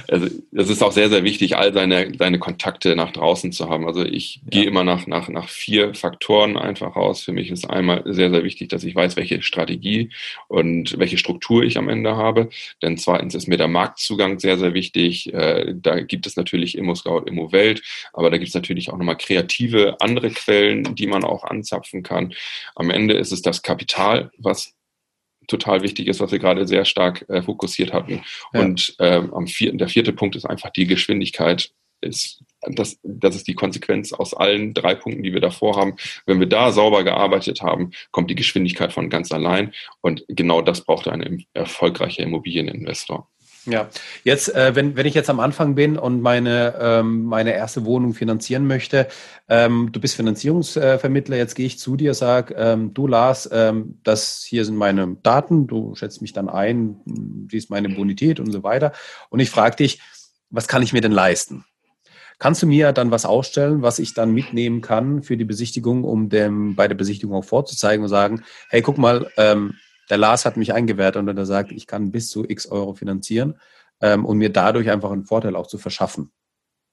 also, 0.07 0.27
das 0.51 0.69
ist 0.69 0.81
auch 0.83 0.91
sehr, 0.91 1.09
sehr 1.09 1.23
wichtig, 1.23 1.57
all 1.57 1.73
seine, 1.73 2.11
seine 2.17 2.39
Kontakte 2.39 2.95
nach 2.95 3.11
draußen 3.11 3.51
zu 3.51 3.69
haben. 3.69 3.87
Also 3.87 4.03
ich 4.03 4.35
ja. 4.35 4.41
gehe 4.49 4.65
immer 4.65 4.83
nach, 4.83 5.07
nach, 5.07 5.29
nach 5.29 5.49
vier 5.49 5.93
Faktoren 5.93 6.57
einfach 6.57 6.95
raus. 6.95 7.21
Für 7.21 7.31
mich 7.31 7.49
ist 7.49 7.69
einmal 7.69 8.03
sehr, 8.05 8.29
sehr 8.29 8.43
wichtig, 8.43 8.69
dass 8.69 8.83
ich 8.83 8.95
weiß, 8.95 9.15
welche 9.15 9.41
Strategie 9.41 10.09
und 10.47 10.97
welche 10.99 11.17
Struktur 11.17 11.63
ich 11.63 11.77
am 11.77 11.89
Ende 11.89 12.15
habe. 12.15 12.49
Denn 12.81 12.97
zweitens 12.97 13.35
ist 13.35 13.47
mir 13.47 13.57
der 13.57 13.67
Marktzugang 13.67 14.39
sehr, 14.39 14.57
sehr 14.57 14.73
wichtig. 14.73 15.33
Äh, 15.33 15.73
da 15.75 15.99
gibt 15.99 16.25
es 16.27 16.35
natürlich 16.35 16.77
Immo-Scout, 16.77 17.23
Immo-Welt, 17.27 17.81
aber 18.13 18.29
da 18.29 18.37
gibt 18.37 18.49
es 18.49 18.55
natürlich 18.55 18.89
auch 18.89 18.97
nochmal 18.97 19.17
kreative 19.17 19.97
andere 19.99 20.29
Quellen, 20.29 20.95
die 20.95 21.07
man 21.07 21.23
auch 21.23 21.43
anzapfen 21.43 22.03
kann. 22.03 22.33
Am 22.75 22.89
Ende 22.89 23.15
ist 23.15 23.31
es 23.31 23.41
das 23.41 23.61
Kapital, 23.61 24.31
was 24.37 24.73
total 25.47 25.81
wichtig 25.81 26.07
ist, 26.07 26.19
was 26.19 26.31
wir 26.31 26.39
gerade 26.39 26.67
sehr 26.67 26.85
stark 26.85 27.25
äh, 27.29 27.41
fokussiert 27.41 27.93
hatten. 27.93 28.21
Ja. 28.53 28.61
Und 28.61 28.95
ähm, 28.99 29.33
am 29.33 29.47
vierten, 29.47 29.77
der 29.77 29.89
vierte 29.89 30.13
Punkt 30.13 30.35
ist 30.35 30.45
einfach 30.45 30.69
die 30.71 30.87
Geschwindigkeit. 30.87 31.71
Ist, 32.01 32.43
das, 32.61 32.99
das 33.01 33.35
ist 33.35 33.47
die 33.47 33.55
Konsequenz 33.55 34.11
aus 34.11 34.33
allen 34.33 34.73
drei 34.73 34.93
Punkten, 34.93 35.23
die 35.23 35.33
wir 35.33 35.39
davor 35.39 35.77
haben. 35.77 35.95
Wenn 36.25 36.39
wir 36.39 36.47
da 36.47 36.71
sauber 36.71 37.03
gearbeitet 37.03 37.61
haben, 37.61 37.91
kommt 38.11 38.29
die 38.29 38.35
Geschwindigkeit 38.35 38.91
von 38.91 39.09
ganz 39.09 39.31
allein. 39.31 39.73
Und 40.01 40.25
genau 40.27 40.61
das 40.61 40.81
braucht 40.81 41.07
ein 41.07 41.45
erfolgreicher 41.53 42.23
Immobilieninvestor. 42.23 43.29
Ja, 43.65 43.89
jetzt, 44.23 44.53
äh, 44.53 44.75
wenn, 44.75 44.97
wenn 44.97 45.05
ich 45.05 45.13
jetzt 45.13 45.29
am 45.29 45.39
Anfang 45.39 45.75
bin 45.75 45.97
und 45.97 46.21
meine, 46.21 46.75
ähm, 46.79 47.23
meine 47.23 47.53
erste 47.53 47.85
Wohnung 47.85 48.13
finanzieren 48.13 48.67
möchte, 48.67 49.07
ähm, 49.47 49.89
du 49.91 50.01
bist 50.01 50.15
Finanzierungsvermittler, 50.15 51.37
jetzt 51.37 51.55
gehe 51.55 51.65
ich 51.65 51.79
zu 51.79 51.95
dir, 51.95 52.13
sag, 52.13 52.53
ähm, 52.57 52.93
du 52.93 53.07
Lars, 53.07 53.49
ähm, 53.53 53.99
das 54.03 54.43
hier 54.43 54.65
sind 54.65 54.75
meine 54.75 55.15
Daten, 55.23 55.67
du 55.67 55.95
schätzt 55.95 56.21
mich 56.21 56.33
dann 56.33 56.49
ein, 56.49 56.97
siehst 57.49 57.69
meine 57.69 57.87
Bonität 57.87 58.41
und 58.41 58.51
so 58.51 58.63
weiter. 58.63 58.91
Und 59.29 59.39
ich 59.39 59.49
frage 59.49 59.77
dich, 59.77 60.01
was 60.49 60.67
kann 60.67 60.83
ich 60.83 60.91
mir 60.91 61.01
denn 61.01 61.13
leisten? 61.13 61.63
Kannst 62.39 62.61
du 62.61 62.67
mir 62.67 62.91
dann 62.91 63.11
was 63.11 63.25
ausstellen, 63.25 63.81
was 63.81 63.99
ich 63.99 64.13
dann 64.13 64.33
mitnehmen 64.33 64.81
kann 64.81 65.23
für 65.23 65.37
die 65.37 65.45
Besichtigung, 65.45 66.03
um 66.03 66.27
dem 66.27 66.75
bei 66.75 66.89
der 66.89 66.95
Besichtigung 66.95 67.37
auch 67.37 67.45
vorzuzeigen 67.45 68.03
und 68.03 68.09
sagen, 68.09 68.43
hey, 68.69 68.81
guck 68.81 68.97
mal, 68.97 69.31
ähm, 69.37 69.75
der 70.13 70.19
Lars 70.19 70.45
hat 70.45 70.57
mich 70.57 70.75
eingewertet 70.75 71.19
und 71.27 71.35
er 71.35 71.45
sagt, 71.47 71.71
ich 71.71 71.87
kann 71.87 72.11
bis 72.11 72.29
zu 72.29 72.47
x 72.47 72.67
Euro 72.67 72.93
finanzieren 72.93 73.55
ähm, 73.99 74.25
und 74.25 74.37
mir 74.37 74.51
dadurch 74.51 74.91
einfach 74.91 75.09
einen 75.09 75.25
Vorteil 75.25 75.55
auch 75.55 75.65
zu 75.65 75.79
verschaffen. 75.79 76.31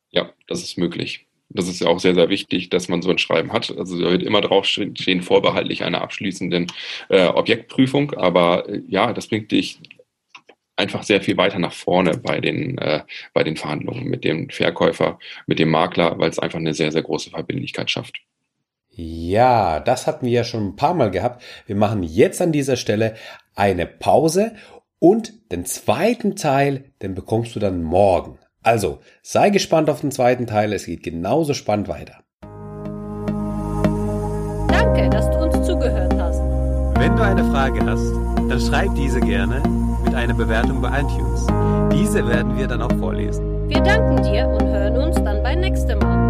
Ja, 0.09 0.33
das 0.47 0.63
ist 0.63 0.79
möglich. 0.79 1.27
Das 1.51 1.69
ist 1.69 1.83
ja 1.83 1.89
auch 1.89 2.01
sehr, 2.01 2.15
sehr 2.15 2.31
wichtig, 2.31 2.71
dass 2.71 2.89
man 2.89 3.03
so 3.03 3.11
ein 3.11 3.19
Schreiben 3.19 3.53
hat. 3.53 3.77
Also 3.77 4.01
da 4.01 4.11
wird 4.11 4.23
immer 4.23 4.41
draufstehen, 4.41 5.21
vorbehaltlich 5.21 5.85
einer 5.85 6.01
abschließenden 6.01 6.69
äh, 7.11 7.27
Objektprüfung. 7.27 8.15
Aber 8.15 8.67
äh, 8.67 8.81
ja, 8.89 9.13
das 9.13 9.27
bringt 9.27 9.53
dich 9.53 9.81
einfach 10.77 11.03
sehr 11.03 11.21
viel 11.21 11.37
weiter 11.37 11.59
nach 11.59 11.75
vorne 11.75 12.17
bei 12.17 12.41
den, 12.41 12.79
äh, 12.79 13.03
bei 13.35 13.45
den 13.45 13.59
Verhandlungen 13.59 14.05
mit 14.05 14.25
dem 14.25 14.49
Verkäufer, 14.49 15.19
mit 15.47 15.59
dem 15.59 15.69
Makler, 15.69 16.19
weil 16.19 16.31
es 16.31 16.39
einfach 16.39 16.59
eine 16.59 16.73
sehr, 16.73 16.91
sehr 16.91 17.03
große 17.03 17.29
Verbindlichkeit 17.29 17.91
schafft. 17.91 18.23
Ja, 18.90 19.81
das 19.81 20.07
hatten 20.07 20.26
wir 20.26 20.33
ja 20.33 20.44
schon 20.44 20.68
ein 20.68 20.76
paar 20.76 20.94
Mal 20.94 21.11
gehabt. 21.11 21.42
Wir 21.66 21.76
machen 21.76 22.03
jetzt 22.03 22.42
an 22.42 22.53
dieser 22.53 22.76
Stelle 22.76 23.14
eine 23.55 23.87
Pause 23.87 24.53
und 24.98 25.50
den 25.53 25.64
zweiten 25.64 26.37
Teil, 26.37 26.92
den 27.00 27.14
bekommst 27.14 27.55
du 27.55 27.61
dann 27.61 27.83
morgen. 27.83 28.38
Also, 28.62 28.98
sei 29.22 29.50
gespannt 29.50 29.88
auf 29.88 30.03
den 30.03 30.11
zweiten 30.11 30.46
Teil, 30.46 30.72
es 30.72 30.85
geht 30.85 31.03
genauso 31.03 31.55
spannend 31.55 31.88
weiter. 31.88 32.18
Danke, 34.68 35.09
dass 35.09 35.31
du 35.31 35.38
uns 35.38 35.66
zugehört 35.66 36.14
hast. 36.18 36.40
Wenn 37.00 37.16
du 37.16 37.22
eine 37.22 37.44
Frage 37.44 37.81
hast, 37.87 38.12
dann 38.50 38.61
schreib 38.61 38.94
diese 38.94 39.20
gerne 39.20 39.62
mit 40.05 40.14
einer 40.14 40.35
Bewertung 40.35 40.83
bei 40.83 41.00
iTunes. 41.00 41.46
Diese 41.92 42.26
werden 42.29 42.59
wir 42.59 42.66
dann 42.66 42.83
auch 42.83 42.92
vorlesen. 42.98 43.68
Wir 43.68 43.81
danken 43.81 44.22
dir 44.22 44.46
und 44.48 44.68
hören 44.68 44.96
uns 44.98 45.16
dann 45.16 45.42
beim 45.42 45.61
nächsten 45.61 45.98
Mal. 45.98 46.30